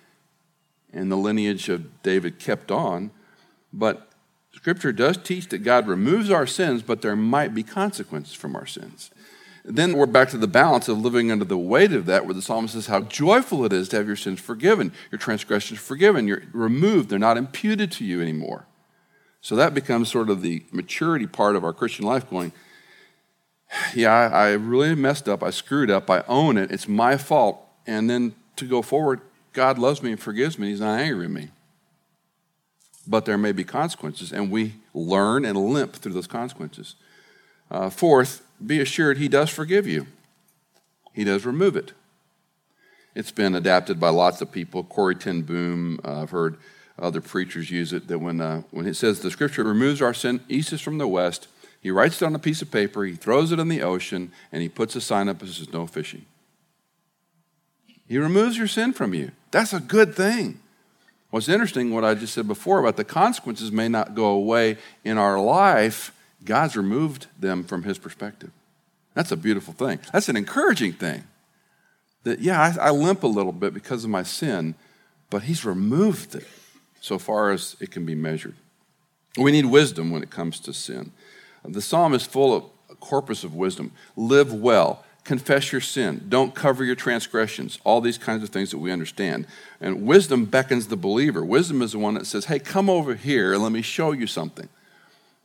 And 0.92 1.12
the 1.12 1.18
lineage 1.18 1.70
of 1.70 2.02
David 2.02 2.40
kept 2.40 2.72
on. 2.72 3.12
But 3.72 4.09
Scripture 4.54 4.92
does 4.92 5.18
teach 5.18 5.50
that 5.50 5.60
God 5.60 5.88
removes 5.88 6.30
our 6.30 6.48
sins, 6.48 6.82
but 6.82 7.02
there 7.02 7.16
might 7.16 7.54
be 7.54 7.64
consequences 7.64 8.34
from 8.34 8.56
our 8.56 8.66
sins. 8.66 9.12
Then 9.64 9.94
we're 9.94 10.08
back 10.08 10.30
to 10.30 10.38
the 10.38 10.48
balance 10.48 10.88
of 10.88 10.98
living 10.98 11.32
under 11.32 11.46
the 11.46 11.58
weight 11.58 11.94
of 11.94 12.06
that, 12.08 12.26
where 12.26 12.34
the 12.34 12.42
psalmist 12.42 12.74
says 12.74 12.88
how 12.88 13.02
joyful 13.02 13.64
it 13.66 13.74
is 13.74 13.90
to 13.90 13.98
have 13.98 14.08
your 14.08 14.16
sins 14.16 14.40
forgiven, 14.40 14.92
your 15.12 15.20
transgressions 15.20 15.80
forgiven, 15.80 16.28
you're 16.28 16.44
removed, 16.54 17.10
they're 17.10 17.20
not 17.20 17.38
imputed 17.38 17.92
to 17.94 18.06
you 18.06 18.22
anymore. 18.22 18.66
So 19.42 19.56
that 19.56 19.74
becomes 19.74 20.10
sort 20.10 20.30
of 20.30 20.42
the 20.42 20.64
maturity 20.72 21.28
part 21.28 21.56
of 21.56 21.64
our 21.64 21.74
Christian 21.74 22.06
life 22.06 22.30
going, 22.30 22.52
yeah, 23.94 24.12
I, 24.12 24.26
I 24.26 24.52
really 24.54 24.96
messed 24.96 25.30
up, 25.30 25.44
I 25.44 25.52
screwed 25.52 25.92
up, 25.92 26.10
I 26.10 26.24
own 26.28 26.58
it, 26.58 26.72
it's 26.72 26.88
my 26.88 27.18
fault. 27.18 27.64
And 27.86 28.10
then 28.10 28.34
to 28.56 28.66
go 28.66 28.82
forward, 28.82 29.22
God 29.54 29.78
loves 29.78 30.02
me 30.02 30.12
and 30.12 30.20
forgives 30.20 30.58
me, 30.58 30.70
He's 30.70 30.82
not 30.82 31.00
angry 31.00 31.28
with 31.28 31.36
me 31.36 31.50
but 33.10 33.26
there 33.26 33.38
may 33.40 33.52
be 33.52 33.64
consequences, 33.64 34.32
and 34.32 34.52
we 34.52 34.76
learn 34.94 35.44
and 35.44 35.58
limp 35.58 35.94
through 35.94 36.14
those 36.14 36.28
consequences. 36.28 36.96
Uh, 37.72 37.90
fourth, 37.90 38.44
be 38.64 38.80
assured 38.80 39.18
He 39.18 39.28
does 39.28 39.50
forgive 39.50 39.88
you, 39.88 40.06
He 41.14 41.24
does 41.24 41.46
remove 41.46 41.76
it. 41.76 41.94
It's 43.16 43.32
been 43.32 43.56
adapted 43.56 44.00
by 44.00 44.10
lots 44.10 44.40
of 44.40 44.52
people. 44.52 44.84
Corrie 44.84 45.16
ten 45.16 45.42
Boom, 45.42 46.00
uh, 46.06 46.22
I've 46.22 46.30
heard 46.30 46.58
other 47.00 47.20
preachers 47.20 47.72
use 47.72 47.92
it, 47.92 48.08
that 48.08 48.20
when, 48.20 48.40
uh, 48.40 48.62
when 48.70 48.86
it 48.86 48.96
says 48.96 49.20
the 49.20 49.32
scripture 49.32 49.64
removes 49.64 50.02
our 50.02 50.14
sin 50.14 50.42
east 50.48 50.72
is 50.72 50.82
from 50.82 51.00
the 51.00 51.08
west, 51.08 51.48
he 51.82 51.90
writes 51.90 52.22
it 52.22 52.26
on 52.26 52.36
a 52.36 52.40
piece 52.40 52.62
of 52.62 52.70
paper, 52.70 53.06
he 53.06 53.16
throws 53.16 53.52
it 53.52 53.60
in 53.60 53.70
the 53.70 53.82
ocean, 53.82 54.32
and 54.52 54.62
he 54.62 54.70
puts 54.70 54.96
a 54.96 55.02
sign 55.02 55.30
up 55.30 55.40
that 55.40 55.48
says 55.48 55.74
no 55.74 55.88
fishing. 55.88 56.26
He 58.08 58.18
removes 58.18 58.58
your 58.58 58.68
sin 58.68 58.94
from 58.94 59.14
you. 59.14 59.32
That's 59.52 59.74
a 59.74 59.80
good 59.80 60.14
thing. 60.14 60.60
What's 61.30 61.48
interesting, 61.48 61.94
what 61.94 62.04
I 62.04 62.16
just 62.16 62.34
said 62.34 62.48
before 62.48 62.80
about 62.80 62.98
the 62.98 63.04
consequences 63.04 63.72
may 63.72 63.88
not 63.88 64.16
go 64.16 64.26
away 64.28 64.78
in 65.04 65.18
our 65.18 65.40
life, 65.40 66.12
God's 66.44 66.76
removed 66.76 67.28
them 67.40 67.64
from 67.64 67.84
His 67.84 67.98
perspective. 67.98 68.52
That's 69.14 69.32
a 69.32 69.38
beautiful 69.38 69.74
thing. 69.74 70.00
That's 70.12 70.30
an 70.30 70.38
encouraging 70.38 70.94
thing. 70.94 71.24
That, 72.24 72.40
yeah, 72.40 72.62
I, 72.62 72.88
I 72.88 72.90
limp 72.92 73.24
a 73.24 73.28
little 73.28 73.52
bit 73.52 73.74
because 73.74 74.04
of 74.04 74.10
my 74.10 74.24
sin, 74.24 74.76
but 75.30 75.44
He's 75.44 75.64
removed 75.64 76.36
it 76.36 76.48
so 77.00 77.20
far 77.20 77.52
as 77.52 77.76
it 77.80 77.92
can 77.92 78.06
be 78.06 78.16
measured. 78.16 78.56
We 79.38 79.52
need 79.52 79.66
wisdom 79.66 80.12
when 80.12 80.24
it 80.24 80.30
comes 80.30 80.60
to 80.62 80.74
sin. 80.74 81.12
The 81.64 81.82
psalm 81.82 82.14
is 82.14 82.26
full 82.26 82.56
of 82.56 82.64
a 82.90 82.96
corpus 82.96 83.44
of 83.44 83.54
wisdom. 83.54 83.92
Live 84.16 84.52
well 84.52 85.06
confess 85.30 85.72
your 85.72 85.80
sin, 85.80 86.26
don't 86.28 86.56
cover 86.56 86.84
your 86.84 86.96
transgressions, 86.96 87.78
all 87.84 88.02
these 88.02 88.18
kinds 88.18 88.42
of 88.42 88.50
things 88.50 88.72
that 88.72 88.80
we 88.80 88.92
understand. 88.92 89.46
And 89.80 90.02
wisdom 90.08 90.46
beckons 90.46 90.88
the 90.88 90.98
believer. 90.98 91.46
Wisdom 91.46 91.84
is 91.84 91.92
the 91.92 92.00
one 92.00 92.16
that 92.16 92.26
says, 92.26 92.46
hey, 92.46 92.58
come 92.58 92.90
over 92.90 93.14
here 93.14 93.54
and 93.54 93.62
let 93.62 93.72
me 93.72 93.84
show 93.84 94.12
you 94.12 94.26
something. 94.26 94.68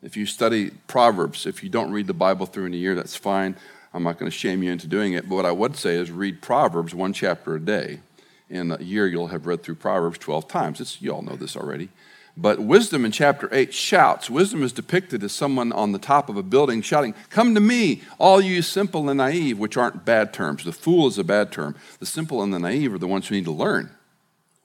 If 0.02 0.16
you 0.16 0.24
study 0.24 0.70
Proverbs, 0.86 1.44
if 1.44 1.62
you 1.62 1.68
don't 1.68 1.92
read 1.92 2.06
the 2.06 2.14
Bible 2.14 2.46
through 2.46 2.64
in 2.64 2.72
a 2.72 2.78
year, 2.78 2.94
that's 2.94 3.14
fine. 3.14 3.56
I'm 3.92 4.04
not 4.04 4.18
going 4.18 4.30
to 4.30 4.34
shame 4.34 4.62
you 4.62 4.72
into 4.72 4.86
doing 4.86 5.12
it. 5.12 5.28
But 5.28 5.34
what 5.34 5.44
I 5.44 5.52
would 5.52 5.76
say 5.76 5.96
is 5.96 6.10
read 6.10 6.40
Proverbs 6.40 6.94
one 6.94 7.12
chapter 7.12 7.54
a 7.54 7.60
day. 7.60 8.00
In 8.48 8.70
a 8.70 8.82
year, 8.82 9.06
you'll 9.06 9.26
have 9.26 9.46
read 9.46 9.62
through 9.62 9.74
Proverbs 9.74 10.16
12 10.16 10.48
times. 10.48 10.80
It's, 10.80 11.02
you 11.02 11.12
all 11.12 11.20
know 11.20 11.36
this 11.36 11.58
already. 11.58 11.90
But 12.36 12.58
wisdom 12.58 13.04
in 13.04 13.12
chapter 13.12 13.48
8 13.52 13.72
shouts. 13.72 14.28
Wisdom 14.28 14.64
is 14.64 14.72
depicted 14.72 15.22
as 15.22 15.32
someone 15.32 15.72
on 15.72 15.92
the 15.92 16.00
top 16.00 16.28
of 16.28 16.36
a 16.36 16.42
building 16.42 16.82
shouting, 16.82 17.14
Come 17.30 17.54
to 17.54 17.60
me, 17.60 18.02
all 18.18 18.40
you 18.40 18.60
simple 18.60 19.08
and 19.08 19.18
naive, 19.18 19.58
which 19.58 19.76
aren't 19.76 20.04
bad 20.04 20.32
terms. 20.32 20.64
The 20.64 20.72
fool 20.72 21.06
is 21.06 21.18
a 21.18 21.24
bad 21.24 21.52
term. 21.52 21.76
The 22.00 22.06
simple 22.06 22.42
and 22.42 22.52
the 22.52 22.58
naive 22.58 22.92
are 22.92 22.98
the 22.98 23.06
ones 23.06 23.28
who 23.28 23.36
need 23.36 23.44
to 23.44 23.52
learn. 23.52 23.90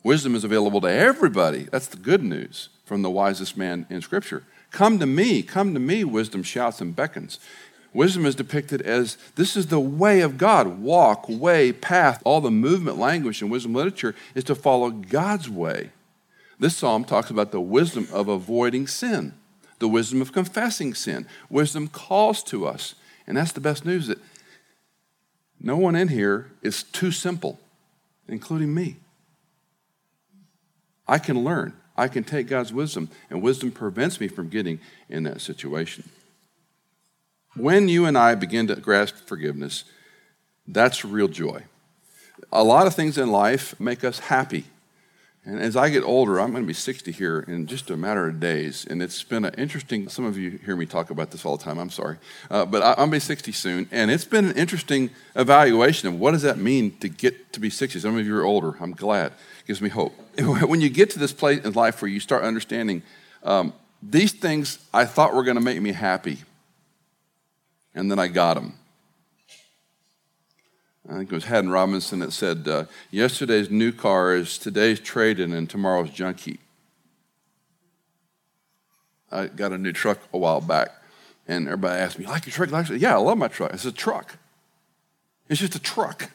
Wisdom 0.04 0.34
is 0.34 0.44
available 0.44 0.82
to 0.82 0.92
everybody. 0.92 1.68
That's 1.72 1.88
the 1.88 1.98
good 1.98 2.24
news 2.24 2.70
from 2.86 3.04
the 3.04 3.10
wisest 3.12 3.56
man 3.56 3.86
in 3.90 4.02
Scripture. 4.02 4.44
Come 4.72 4.98
to 5.00 5.06
me, 5.06 5.44
come 5.44 5.74
to 5.74 5.80
me, 5.80 6.04
wisdom 6.04 6.42
shouts 6.42 6.82
and 6.82 6.96
beckons. 6.96 7.40
Wisdom 7.94 8.26
is 8.26 8.36
depicted 8.36 8.82
as 8.82 9.18
this 9.36 9.58
is 9.58 9.68
the 9.68 9.80
way 9.80 10.22
of 10.22 10.38
God 10.38 10.80
walk, 10.80 11.28
way, 11.28 11.72
path. 11.72 12.22
All 12.24 12.40
the 12.40 12.52
movement 12.52 12.98
language 12.98 13.42
in 13.42 13.50
wisdom 13.50 13.74
literature 13.74 14.16
is 14.36 14.44
to 14.46 14.56
follow 14.56 14.90
God's 14.90 15.50
way. 15.50 15.92
This 16.60 16.76
psalm 16.76 17.06
talks 17.06 17.30
about 17.30 17.52
the 17.52 17.62
wisdom 17.62 18.08
of 18.12 18.28
avoiding 18.28 18.86
sin, 18.86 19.34
the 19.80 19.88
wisdom 19.88 20.22
of 20.22 20.34
confessing 20.34 20.94
sin. 20.94 21.26
Wisdom 21.50 21.88
calls 21.88 22.44
to 22.44 22.68
us. 22.68 22.96
And 23.26 23.38
that's 23.38 23.54
the 23.54 23.62
best 23.62 23.86
news 23.86 24.08
that 24.08 24.20
no 25.62 25.78
one 25.78 25.96
in 25.96 26.10
here 26.10 26.52
is 26.62 26.84
too 26.84 27.12
simple, 27.12 27.60
including 28.28 28.74
me. 28.74 28.98
I 31.08 31.18
can 31.18 31.44
learn. 31.44 31.74
I 31.98 32.08
can 32.08 32.24
take 32.24 32.48
God's 32.48 32.72
wisdom, 32.72 33.10
and 33.30 33.42
wisdom 33.42 33.72
prevents 33.72 34.22
me 34.22 34.30
from 34.30 34.48
getting 34.48 34.80
in 35.10 35.24
that 35.24 35.42
situation. 35.42 36.10
When 37.56 37.90
you 37.90 38.06
and 38.06 38.18
I 38.18 38.36
begin 38.36 38.68
to 38.68 38.76
grasp 38.78 39.16
forgiveness, 39.28 39.84
that's 40.66 41.04
real 41.04 41.28
joy. 41.28 41.64
A 42.54 42.64
lot 42.64 42.88
of 42.88 42.96
things 42.96 43.18
in 43.18 43.32
life 43.32 43.78
make 43.82 44.06
us 44.06 44.20
happy 44.20 44.66
and 45.50 45.60
as 45.60 45.76
I 45.76 45.90
get 45.90 46.04
older, 46.04 46.40
I'm 46.40 46.52
going 46.52 46.62
to 46.62 46.68
be 46.68 46.76
60 46.76 47.12
here 47.12 47.40
in 47.48 47.66
just 47.66 47.90
a 47.90 47.98
matter 47.98 48.28
of 48.28 48.40
days. 48.40 48.86
And 48.88 49.02
it's 49.02 49.24
been 49.24 49.46
an 49.46 49.56
interesting, 49.56 50.08
some 50.08 50.26
of 50.26 50.38
you 50.38 50.60
hear 50.64 50.76
me 50.76 50.86
talk 50.86 51.10
about 51.10 51.32
this 51.32 51.44
all 51.44 51.58
the 51.58 51.64
time, 51.64 51.80
I'm 51.80 51.90
sorry. 51.90 52.18
Uh, 52.52 52.66
but 52.66 52.84
I, 52.84 52.92
am 52.92 52.96
going 52.98 53.10
to 53.10 53.16
be 53.16 53.20
60 53.20 53.52
soon. 53.54 53.90
And 53.92 54.12
it's 54.12 54.26
been 54.26 54.46
an 54.46 54.56
interesting 54.56 55.10
evaluation 55.36 56.08
of 56.08 56.20
what 56.20 56.32
does 56.32 56.44
that 56.44 56.60
mean 56.60 56.96
to 57.00 57.10
get 57.10 57.52
to 57.54 57.60
be 57.60 57.72
60. 57.72 58.00
Some 58.00 58.16
of 58.16 58.28
you 58.28 58.38
are 58.38 58.44
older. 58.44 58.76
I'm 58.80 58.92
glad. 58.92 59.32
It 59.32 59.68
gives 59.68 59.82
me 59.82 59.90
hope. 59.90 60.14
When 60.40 60.82
you 60.82 60.90
get 60.90 61.10
to 61.12 61.20
this 61.20 61.34
place 61.34 61.66
in 61.66 61.74
life 61.74 62.02
where 62.02 62.10
you 62.10 62.20
start 62.20 62.44
understanding 62.44 63.02
um, 63.44 63.74
these 64.04 64.32
things 64.32 64.78
I 64.94 65.06
thought 65.06 65.34
were 65.34 65.44
going 65.44 65.58
to 65.58 65.64
make 65.64 65.82
me 65.82 65.92
happy, 65.92 66.38
and 67.96 68.10
then 68.10 68.20
I 68.20 68.28
got 68.28 68.54
them. 68.54 68.79
I 71.08 71.14
think 71.14 71.32
it 71.32 71.36
was 71.36 71.46
Haddon 71.46 71.70
Robinson 71.70 72.20
that 72.20 72.34
said, 72.34 72.68
uh, 72.68 72.86
Yesterday's 73.12 73.70
new 73.70 73.92
car 73.92 74.36
is 74.36 74.58
today's 74.58 75.00
trade 75.00 75.40
in 75.40 75.54
and 75.54 75.70
tomorrow's 75.70 76.10
junk 76.10 76.40
heap. 76.42 76.60
I 79.32 79.48
got 79.48 79.72
a 79.72 79.78
new 79.78 79.94
truck 79.94 80.20
a 80.34 80.38
while 80.38 80.62
back, 80.62 80.90
and 81.48 81.68
everybody 81.68 82.00
asked 82.00 82.20
me, 82.20 82.26
like 82.26 82.46
your 82.46 82.54
truck? 82.54 82.74
I 82.74 82.84
said, 82.84 83.00
Yeah, 83.00 83.16
I 83.16 83.20
love 83.20 83.38
my 83.38 83.48
truck. 83.48 83.74
It's 83.74 83.86
a 83.86 83.92
truck. 83.92 84.38
It's 85.48 85.60
just 85.60 85.76
a 85.76 85.80
truck. 85.80 86.32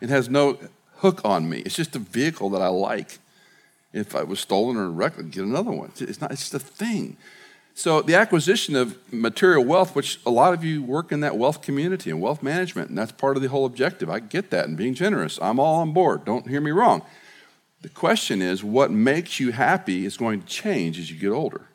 It 0.00 0.08
has 0.08 0.28
no 0.28 0.58
hook 0.96 1.20
on 1.24 1.48
me. 1.48 1.58
It's 1.58 1.76
just 1.76 1.96
a 1.96 1.98
vehicle 1.98 2.50
that 2.50 2.62
I 2.62 2.68
like. 2.68 3.18
If 3.92 4.14
I 4.14 4.24
was 4.24 4.40
stolen 4.40 4.76
or 4.76 4.90
wrecked, 4.90 5.18
I'd 5.18 5.30
get 5.30 5.44
another 5.44 5.70
one. 5.70 5.92
It's 5.98 6.20
not. 6.20 6.32
It's 6.32 6.50
just 6.50 6.54
a 6.54 6.58
thing. 6.58 7.16
So, 7.78 8.00
the 8.00 8.14
acquisition 8.14 8.74
of 8.74 8.96
material 9.12 9.62
wealth, 9.62 9.94
which 9.94 10.18
a 10.24 10.30
lot 10.30 10.54
of 10.54 10.64
you 10.64 10.82
work 10.82 11.12
in 11.12 11.20
that 11.20 11.36
wealth 11.36 11.60
community 11.60 12.08
and 12.08 12.22
wealth 12.22 12.42
management, 12.42 12.88
and 12.88 12.96
that's 12.96 13.12
part 13.12 13.36
of 13.36 13.42
the 13.42 13.50
whole 13.50 13.66
objective. 13.66 14.08
I 14.08 14.18
get 14.18 14.48
that 14.48 14.66
and 14.66 14.78
being 14.78 14.94
generous. 14.94 15.38
I'm 15.42 15.60
all 15.60 15.82
on 15.82 15.92
board. 15.92 16.24
Don't 16.24 16.48
hear 16.48 16.62
me 16.62 16.70
wrong. 16.70 17.02
The 17.82 17.90
question 17.90 18.40
is 18.40 18.64
what 18.64 18.90
makes 18.90 19.40
you 19.40 19.52
happy 19.52 20.06
is 20.06 20.16
going 20.16 20.40
to 20.40 20.46
change 20.46 20.98
as 20.98 21.10
you 21.10 21.18
get 21.18 21.28
older. 21.28 21.68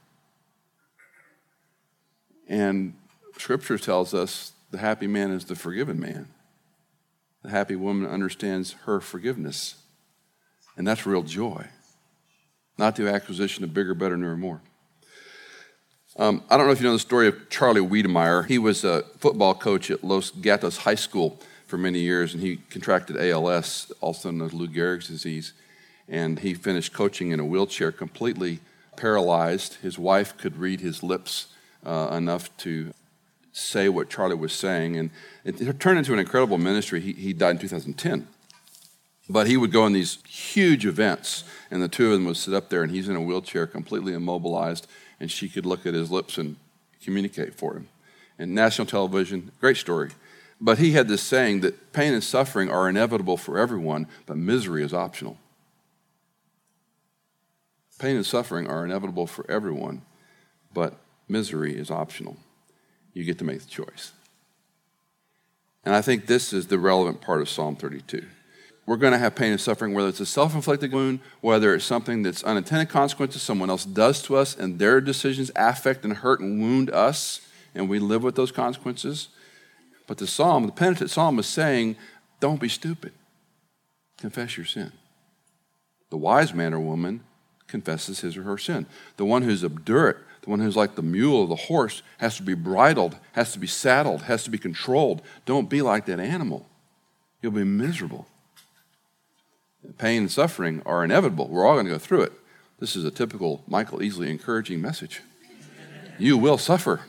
And 2.48 2.96
Scripture 3.38 3.78
tells 3.78 4.16
us 4.16 4.54
the 4.72 4.80
happy 4.80 5.06
man 5.06 5.30
is 5.30 5.46
the 5.46 5.56
forgiven 5.56 6.00
man. 6.00 6.30
The 7.44 7.52
happy 7.52 7.76
woman 7.76 8.10
understands 8.10 8.72
her 8.86 9.02
forgiveness. 9.02 9.76
And 10.76 10.88
that's 10.88 11.06
real 11.06 11.22
joy, 11.22 11.68
not 12.80 12.96
the 12.96 13.08
acquisition 13.08 13.64
of 13.64 13.72
bigger, 13.72 13.94
better, 13.94 14.18
newer, 14.18 14.36
more. 14.36 14.62
Um, 16.17 16.43
I 16.50 16.58
don't 16.58 16.65
know 16.65 16.74
if 16.74 16.82
you 16.82 16.88
know 16.88 16.93
the 16.93 17.00
story 17.00 17.28
of 17.28 17.50
Charlie 17.50 17.82
Wedemeyer. 17.82 18.45
He 18.45 18.58
was 18.58 18.84
a 18.84 19.04
football 19.19 19.56
coach 19.56 19.89
at 19.89 20.04
Los 20.04 20.30
Gatos 20.30 20.78
High 20.78 20.95
School 20.95 21.39
for 21.67 21.78
many 21.78 22.00
years, 22.00 22.34
and 22.34 22.43
he 22.43 22.58
contracted 22.69 23.15
ALS, 23.15 23.93
also 24.02 24.30
known 24.30 24.47
as 24.47 24.54
Lou 24.54 24.67
Gehrig's 24.67 25.08
disease. 25.08 25.54
And 26.10 26.39
he 26.39 26.54
finished 26.54 26.91
coaching 26.91 27.32
in 27.32 27.39
a 27.39 27.45
wheelchair, 27.45 27.93
completely 27.93 28.60
paralyzed. 28.97 29.76
His 29.76 29.97
wife 29.97 30.38
could 30.38 30.58
read 30.58 30.82
his 30.82 31.02
lips 31.02 31.47
uh, 31.86 32.10
enough 32.12 32.56
to 32.58 32.93
say 33.54 33.88
what 33.88 34.10
Charlie 34.10 34.36
was 34.36 34.52
saying, 34.52 34.97
and 34.97 35.12
it, 35.45 35.62
it 35.62 35.80
turned 35.80 35.97
into 35.97 36.12
an 36.12 36.19
incredible 36.19 36.58
ministry. 36.58 37.00
He, 37.00 37.13
he 37.13 37.32
died 37.32 37.52
in 37.52 37.58
2010. 37.60 38.28
But 39.30 39.47
he 39.47 39.56
would 39.56 39.71
go 39.71 39.86
in 39.86 39.93
these 39.93 40.17
huge 40.28 40.86
events, 40.86 41.45
and 41.69 41.82
the 41.82 41.88
two 41.88 42.08
of 42.08 42.12
them 42.12 42.26
would 42.26 42.36
sit 42.36 42.54
up 42.54 42.67
there, 42.67 42.84
and 42.84 42.91
he's 42.91 43.08
in 43.08 43.15
a 43.15 43.21
wheelchair, 43.21 43.65
completely 43.65 44.13
immobilized, 44.13 44.88
and 45.21 45.31
she 45.31 45.47
could 45.47 45.67
look 45.67 45.86
at 45.86 45.93
his 45.93 46.12
lips 46.12 46.39
and 46.39 46.57
communicate 47.03 47.53
for 47.53 47.75
him. 47.75 47.88
And 48.39 48.55
national 48.55 48.88
television, 48.88 49.51
great 49.62 49.77
story. 49.77 50.10
But 50.60 50.79
he 50.79 50.93
had 50.93 51.07
this 51.07 51.21
saying 51.21 51.62
that 51.62 51.93
pain 51.93 52.13
and 52.13 52.23
suffering 52.23 52.71
are 52.71 52.89
inevitable 52.89 53.38
for 53.38 53.60
everyone, 53.60 54.07
but 54.25 54.36
misery 54.36 54.84
is 54.84 54.93
optional. 54.93 55.38
Pain 57.99 58.15
and 58.15 58.25
suffering 58.25 58.67
are 58.67 58.84
inevitable 58.84 59.27
for 59.27 59.49
everyone, 59.49 60.01
but 60.73 60.97
misery 61.27 61.77
is 61.77 61.91
optional. 61.91 62.38
You 63.13 63.23
get 63.23 63.38
to 63.38 63.43
make 63.43 63.62
the 63.62 63.69
choice. 63.69 64.13
And 65.86 65.93
I 65.93 66.01
think 66.01 66.25
this 66.25 66.51
is 66.51 66.67
the 66.67 66.79
relevant 66.79 67.21
part 67.21 67.41
of 67.41 67.49
Psalm 67.49 67.75
32. 67.75 68.25
We're 68.86 68.98
going 68.98 69.13
to 69.13 69.20
have 69.20 69.36
pain 69.36 69.52
and 69.52 69.62
suffering, 69.62 69.94
whether 69.94 70.10
it's 70.10 70.20
a 70.20 70.26
self 70.26 70.56
inflicted 70.56 70.91
wound, 70.91 71.20
whether 71.39 71.74
it's 71.74 71.86
something 71.86 72.24
that's 72.24 72.44
unintended 72.44 72.89
consequences 72.89 73.41
someone 73.41 73.70
else 73.70 73.86
does 73.86 74.22
to 74.24 74.36
us, 74.36 74.56
and 74.56 74.80
their 74.80 75.00
decisions 75.00 75.52
affect 75.56 76.04
and 76.04 76.13
hurt 76.13 76.39
and 76.39 76.62
wound 76.62 76.89
us, 76.89 77.41
and 77.76 77.88
we 77.88 78.00
live 78.00 78.24
with 78.24 78.36
those 78.36 78.52
consequences. 78.52 79.30
But 80.08 80.17
the 80.17 80.28
psalm, 80.28 80.65
the 80.65 80.72
penitent 80.72 81.10
psalm, 81.10 81.39
is 81.39 81.46
saying, 81.46 81.96
don't 82.39 82.60
be 82.60 82.70
stupid. 82.70 83.13
Confess 84.17 84.58
your 84.58 84.65
sin. 84.65 84.91
The 86.10 86.17
wise 86.17 86.54
man 86.54 86.74
or 86.74 86.80
woman 86.80 87.24
confesses 87.67 88.20
his 88.20 88.36
or 88.36 88.44
her 88.44 88.58
sin. 88.58 88.86
The 89.17 89.26
one 89.26 89.44
who's 89.44 89.63
obdurate, 89.63 90.17
the 90.41 90.50
one 90.50 90.60
who's 90.60 90.76
like 90.76 90.96
the 90.96 91.02
mule 91.02 91.38
or 91.38 91.48
the 91.48 91.56
horse, 91.56 92.02
has 92.17 92.36
to 92.38 92.44
be 92.44 92.56
bridled, 92.56 93.15
has 93.34 93.54
to 93.54 93.60
be 93.60 93.67
saddled, 93.67 94.24
has 94.24 94.44
to 94.44 94.50
be 94.50 94.58
controlled. 94.58 95.22
Don't 95.46 95.70
be 95.70 95.82
like 95.82 96.06
that 96.08 96.20
animal. 96.20 96.67
You'll 97.41 97.54
be 97.54 97.63
miserable. 97.63 98.28
Pain 99.98 100.24
and 100.24 100.32
suffering 100.32 100.82
are 100.86 101.04
inevitable. 101.04 101.48
We're 101.48 101.65
all 101.65 101.76
going 101.76 101.86
to 101.86 101.91
go 101.91 101.98
through 101.98 102.24
it. 102.24 102.34
This 102.80 102.96
is 102.96 103.06
a 103.06 103.12
typical 103.12 103.63
Michael 103.67 104.00
Easley 104.00 104.30
encouraging 104.30 104.82
message. 104.82 105.22
You 106.17 106.38
will 106.38 106.58
suffer. 106.58 107.02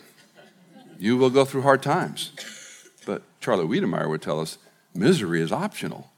You 0.99 1.17
will 1.17 1.31
go 1.31 1.45
through 1.45 1.63
hard 1.63 1.83
times. 1.83 2.33
But 3.07 3.23
Charlie 3.41 3.67
Wedemeyer 3.67 4.09
would 4.09 4.23
tell 4.23 4.41
us 4.41 4.59
misery 4.95 5.41
is 5.41 5.53
optional. 5.53 6.11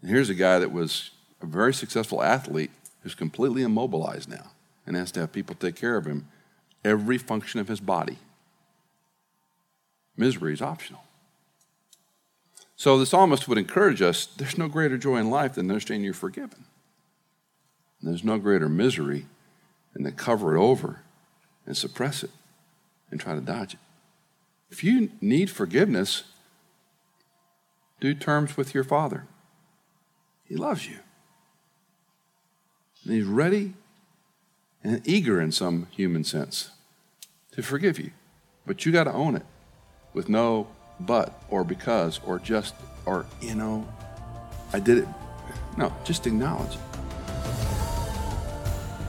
And 0.00 0.10
here's 0.10 0.30
a 0.30 0.34
guy 0.34 0.58
that 0.58 0.72
was 0.72 1.10
a 1.40 1.46
very 1.46 1.74
successful 1.74 2.22
athlete 2.22 2.70
who's 3.02 3.14
completely 3.14 3.62
immobilized 3.62 4.28
now 4.28 4.50
and 4.86 4.96
has 4.96 5.12
to 5.12 5.20
have 5.20 5.32
people 5.32 5.54
take 5.54 5.76
care 5.76 5.96
of 5.96 6.06
him 6.06 6.28
every 6.84 7.18
function 7.18 7.60
of 7.60 7.68
his 7.68 7.80
body. 7.80 8.18
Misery 10.16 10.52
is 10.52 10.62
optional. 10.62 11.02
So 12.80 12.96
the 12.96 13.04
psalmist 13.04 13.46
would 13.46 13.58
encourage 13.58 14.00
us 14.00 14.24
there's 14.24 14.56
no 14.56 14.66
greater 14.66 14.96
joy 14.96 15.18
in 15.18 15.28
life 15.28 15.56
than 15.56 15.68
understanding 15.68 16.02
you're 16.02 16.14
forgiven. 16.14 16.64
And 18.00 18.10
there's 18.10 18.24
no 18.24 18.38
greater 18.38 18.70
misery 18.70 19.26
than 19.92 20.04
to 20.04 20.10
cover 20.10 20.56
it 20.56 20.58
over 20.58 21.02
and 21.66 21.76
suppress 21.76 22.22
it 22.22 22.30
and 23.10 23.20
try 23.20 23.34
to 23.34 23.42
dodge 23.42 23.74
it. 23.74 23.80
If 24.70 24.82
you 24.82 25.10
need 25.20 25.50
forgiveness, 25.50 26.22
do 28.00 28.14
terms 28.14 28.56
with 28.56 28.72
your 28.72 28.84
Father. 28.84 29.26
He 30.46 30.56
loves 30.56 30.88
you. 30.88 31.00
And 33.04 33.12
He's 33.12 33.26
ready 33.26 33.74
and 34.82 35.06
eager 35.06 35.38
in 35.38 35.52
some 35.52 35.86
human 35.90 36.24
sense 36.24 36.70
to 37.52 37.62
forgive 37.62 37.98
you. 37.98 38.12
But 38.64 38.86
you 38.86 38.90
got 38.90 39.04
to 39.04 39.12
own 39.12 39.36
it 39.36 39.44
with 40.14 40.30
no 40.30 40.68
but 41.00 41.32
or 41.48 41.64
because 41.64 42.20
or 42.24 42.38
just 42.38 42.74
or, 43.06 43.26
you 43.40 43.54
know, 43.54 43.86
I 44.72 44.80
did 44.80 44.98
it. 44.98 45.08
No, 45.76 45.92
just 46.04 46.26
acknowledge 46.26 46.74
it. 46.74 46.80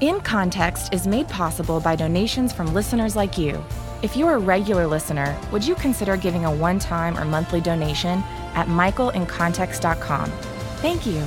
In 0.01 0.19
Context 0.21 0.93
is 0.93 1.05
made 1.05 1.27
possible 1.27 1.79
by 1.79 1.95
donations 1.95 2.51
from 2.51 2.73
listeners 2.73 3.15
like 3.15 3.37
you. 3.37 3.63
If 4.01 4.17
you're 4.17 4.33
a 4.33 4.39
regular 4.39 4.87
listener, 4.87 5.37
would 5.51 5.65
you 5.65 5.75
consider 5.75 6.17
giving 6.17 6.45
a 6.45 6.51
one 6.51 6.79
time 6.79 7.15
or 7.19 7.25
monthly 7.25 7.61
donation 7.61 8.23
at 8.55 8.67
michaelincontext.com? 8.67 10.31
Thank 10.77 11.05
you. 11.05 11.23